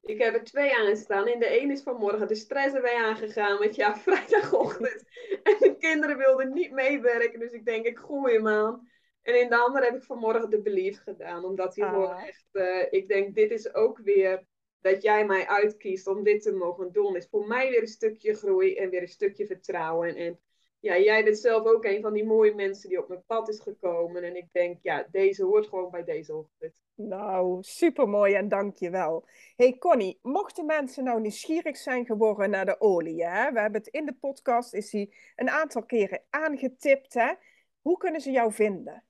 Ik 0.02 0.18
heb 0.22 0.34
er 0.34 0.44
twee 0.44 0.76
aanstaan. 0.76 1.28
In 1.28 1.38
de 1.38 1.60
een 1.60 1.70
is 1.70 1.82
vanmorgen 1.82 2.28
de 2.28 2.34
stress 2.34 2.74
erbij 2.74 2.96
aangegaan. 2.96 3.58
Want 3.58 3.74
ja, 3.74 3.96
vrijdagochtend. 4.06 5.04
En 5.42 5.56
de 5.58 5.76
kinderen 5.78 6.16
wilden 6.16 6.52
niet 6.52 6.70
meewerken. 6.72 7.40
Dus 7.40 7.52
ik 7.52 7.64
denk, 7.64 7.86
ik 7.86 7.98
gooi 7.98 8.34
hem 8.34 8.48
aan. 8.48 8.88
En 9.22 9.40
in 9.40 9.48
de 9.48 9.56
andere 9.56 9.84
heb 9.84 9.94
ik 9.94 10.02
vanmorgen 10.04 10.50
de 10.50 10.62
belief 10.62 11.02
gedaan. 11.02 11.44
Omdat 11.44 11.76
hij 11.76 11.88
gewoon 11.88 12.10
Ah. 12.10 12.26
echt... 12.28 12.46
eh, 12.52 12.86
ik 12.90 13.08
denk, 13.08 13.34
dit 13.34 13.50
is 13.50 13.74
ook 13.74 13.98
weer... 13.98 14.48
Dat 14.80 15.02
jij 15.02 15.26
mij 15.26 15.46
uitkiest 15.46 16.06
om 16.06 16.22
dit 16.22 16.42
te 16.42 16.52
mogen 16.52 16.92
doen. 16.92 17.16
Is 17.16 17.28
voor 17.30 17.46
mij 17.46 17.70
weer 17.70 17.80
een 17.80 17.86
stukje 17.86 18.34
groei. 18.34 18.76
En 18.76 18.90
weer 18.90 19.02
een 19.02 19.08
stukje 19.08 19.46
vertrouwen. 19.46 20.14
En 20.16 20.40
ja, 20.80 20.98
jij 20.98 21.24
bent 21.24 21.38
zelf 21.38 21.66
ook 21.66 21.84
een 21.84 22.02
van 22.02 22.12
die 22.12 22.24
mooie 22.24 22.54
mensen 22.54 22.88
die 22.88 22.98
op 22.98 23.08
mijn 23.08 23.24
pad 23.26 23.48
is 23.48 23.60
gekomen. 23.60 24.22
En 24.22 24.36
ik 24.36 24.46
denk, 24.52 24.78
ja, 24.82 25.06
deze 25.10 25.44
hoort 25.44 25.66
gewoon 25.68 25.90
bij 25.90 26.04
deze 26.04 26.36
ochtend. 26.36 26.80
Nou, 26.94 27.58
supermooi 27.62 28.34
en 28.34 28.48
dank 28.48 28.76
je 28.76 28.90
wel. 28.90 29.28
Hey 29.56 29.78
Connie, 29.78 30.18
mochten 30.22 30.66
mensen 30.66 31.04
nou 31.04 31.20
nieuwsgierig 31.20 31.76
zijn 31.76 32.06
geworden 32.06 32.50
naar 32.50 32.66
de 32.66 32.80
olie, 32.80 33.24
hè? 33.24 33.52
We 33.52 33.60
hebben 33.60 33.80
het 33.80 33.90
in 33.90 34.06
de 34.06 34.16
podcast, 34.20 34.74
is 34.74 34.90
die 34.90 35.14
een 35.36 35.50
aantal 35.50 35.84
keren 35.84 36.22
aangetipt, 36.30 37.14
hè? 37.14 37.32
Hoe 37.80 37.96
kunnen 37.96 38.20
ze 38.20 38.30
jou 38.30 38.52
vinden? 38.52 39.04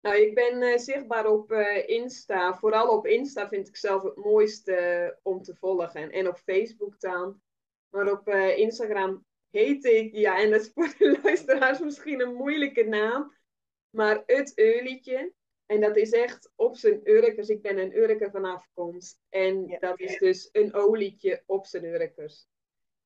Nou, 0.00 0.16
ik 0.16 0.34
ben 0.34 0.62
eh, 0.62 0.78
zichtbaar 0.78 1.26
op 1.26 1.52
eh, 1.52 1.88
Insta. 1.88 2.54
Vooral 2.54 2.88
op 2.88 3.06
Insta 3.06 3.48
vind 3.48 3.68
ik 3.68 3.76
zelf 3.76 4.02
het 4.02 4.16
mooiste 4.16 4.74
eh, 4.74 5.10
om 5.22 5.42
te 5.42 5.54
volgen. 5.54 6.10
En 6.10 6.28
op 6.28 6.38
Facebook 6.38 7.00
dan. 7.00 7.40
Maar 7.90 8.10
op 8.10 8.28
Instagram 8.56 9.24
heet 9.52 9.84
ik, 9.84 10.14
ja, 10.14 10.38
en 10.40 10.50
dat 10.50 10.60
is 10.60 10.70
voor 10.74 10.94
de 10.98 11.18
luisteraars 11.22 11.78
misschien 11.78 12.20
een 12.20 12.34
moeilijke 12.34 12.84
naam. 12.84 13.34
Maar 13.90 14.22
het 14.26 14.52
Eulietje. 14.58 15.32
En 15.66 15.80
dat 15.80 15.96
is 15.96 16.10
echt 16.10 16.52
op 16.56 16.76
zijn 16.76 17.00
Urkers. 17.04 17.48
Ik 17.48 17.62
ben 17.62 17.78
een 17.78 17.96
Urker 17.96 18.30
van 18.30 18.44
afkomst. 18.44 19.20
En 19.28 19.66
Ja. 19.66 19.78
dat 19.78 20.00
is 20.00 20.18
dus 20.18 20.48
een 20.52 20.74
olietje 20.74 21.42
op 21.46 21.66
zijn 21.66 21.84
Urkers. 21.84 22.46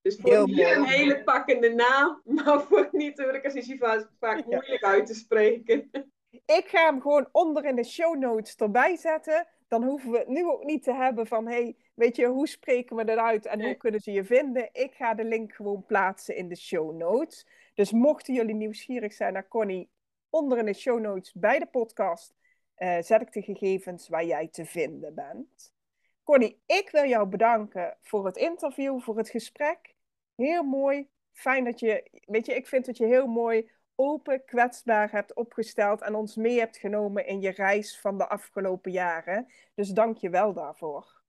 Dus 0.03 0.17
voor 0.17 0.47
hier 0.49 0.77
een 0.77 0.85
hele 0.85 1.23
pakkende 1.25 1.69
naam. 1.75 2.21
Maar 2.45 2.63
voor 2.63 2.89
niet-Urkers 2.93 3.55
is 3.55 3.67
hij 3.67 3.77
vaak, 3.77 4.11
vaak 4.19 4.39
Ja. 4.39 4.45
moeilijk 4.57 4.85
uit 4.85 5.07
te 5.07 5.15
spreken. 5.15 5.91
Ik 6.31 6.65
ga 6.67 6.85
hem 6.85 7.01
gewoon 7.01 7.29
onder 7.33 7.65
in 7.65 7.77
de 7.77 7.85
show 7.85 8.17
notes 8.17 8.55
erbij 8.57 8.97
zetten. 8.97 9.49
Dan 9.69 9.85
hoeven 9.85 10.11
we 10.11 10.19
het 10.19 10.29
nu 10.29 10.47
ook 10.47 10.65
niet 10.65 10.83
te 10.83 10.95
hebben 10.95 11.27
van, 11.27 11.47
hey, 11.47 11.77
weet 11.95 12.17
je, 12.17 12.27
hoe 12.27 12.49
spreken 12.49 12.97
we 12.97 13.05
dat 13.05 13.19
uit 13.19 13.47
en 13.47 13.63
hoe 13.63 13.75
kunnen 13.75 14.01
ze 14.01 14.13
je 14.13 14.25
vinden? 14.25 14.69
Ik 14.73 14.95
ga 14.95 15.15
de 15.15 15.25
link 15.25 15.53
gewoon 15.53 15.85
plaatsen 15.87 16.37
in 16.37 16.49
de 16.49 16.57
show 16.57 16.97
notes. 16.97 17.47
Dus 17.75 17.93
mochten 17.93 18.35
jullie 18.35 18.55
nieuwsgierig 18.55 19.13
zijn 19.13 19.33
naar 19.33 19.49
Connie, 19.49 19.91
onder 20.31 20.59
in 20.59 20.65
de 20.65 20.73
show 20.73 21.01
notes 21.01 21.33
bij 21.33 21.59
de 21.59 21.67
podcast 21.67 22.35
eh, 22.75 22.97
zet 23.01 23.21
ik 23.21 23.33
de 23.33 23.43
gegevens 23.43 24.09
waar 24.09 24.25
jij 24.25 24.49
te 24.49 24.65
vinden 24.65 25.15
bent. 25.15 25.75
Connie, 26.23 26.63
ik 26.67 26.89
wil 26.91 27.05
jou 27.05 27.29
bedanken 27.29 27.97
voor 28.03 28.27
het 28.27 28.37
interview, 28.37 29.01
voor 29.01 29.17
het 29.17 29.29
gesprek. 29.29 29.95
Heel 30.35 30.63
mooi. 30.63 31.09
Fijn 31.33 31.65
dat 31.65 31.81
je, 31.81 32.11
weet 32.27 32.47
je, 32.47 32.55
ik 32.55 32.67
vind 32.67 32.87
dat 32.87 32.97
je 32.97 33.07
heel 33.07 33.27
mooi 33.27 33.71
open, 33.97 34.45
kwetsbaar 34.45 35.11
hebt 35.11 35.35
opgesteld 35.35 36.03
en 36.03 36.15
ons 36.15 36.37
mee 36.37 36.59
hebt 36.59 36.77
genomen 36.77 37.27
in 37.27 37.41
je 37.41 37.51
reis 37.51 38.01
van 38.01 38.19
de 38.19 38.29
afgelopen 38.29 38.93
jaren. 38.93 39.47
Dus 39.75 39.89
dank 39.89 40.17
je 40.17 40.31
wel 40.31 40.53
daarvoor. 40.53 41.23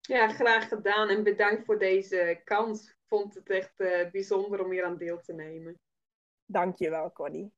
Ja, 0.00 0.28
graag 0.28 0.68
gedaan 0.68 1.08
en 1.08 1.22
bedankt 1.22 1.64
voor 1.64 1.78
deze 1.78 2.40
kans. 2.44 2.88
Ik 2.88 2.96
vond 3.06 3.34
het 3.34 3.50
echt 3.50 3.80
eh, 3.80 4.10
bijzonder 4.10 4.64
om 4.64 4.70
hier 4.70 4.84
aan 4.84 4.96
deel 4.96 5.20
te 5.20 5.32
nemen. 5.32 5.78
Dank 6.44 6.76
je 6.76 6.90
wel, 6.90 7.12
Connie. 7.12 7.52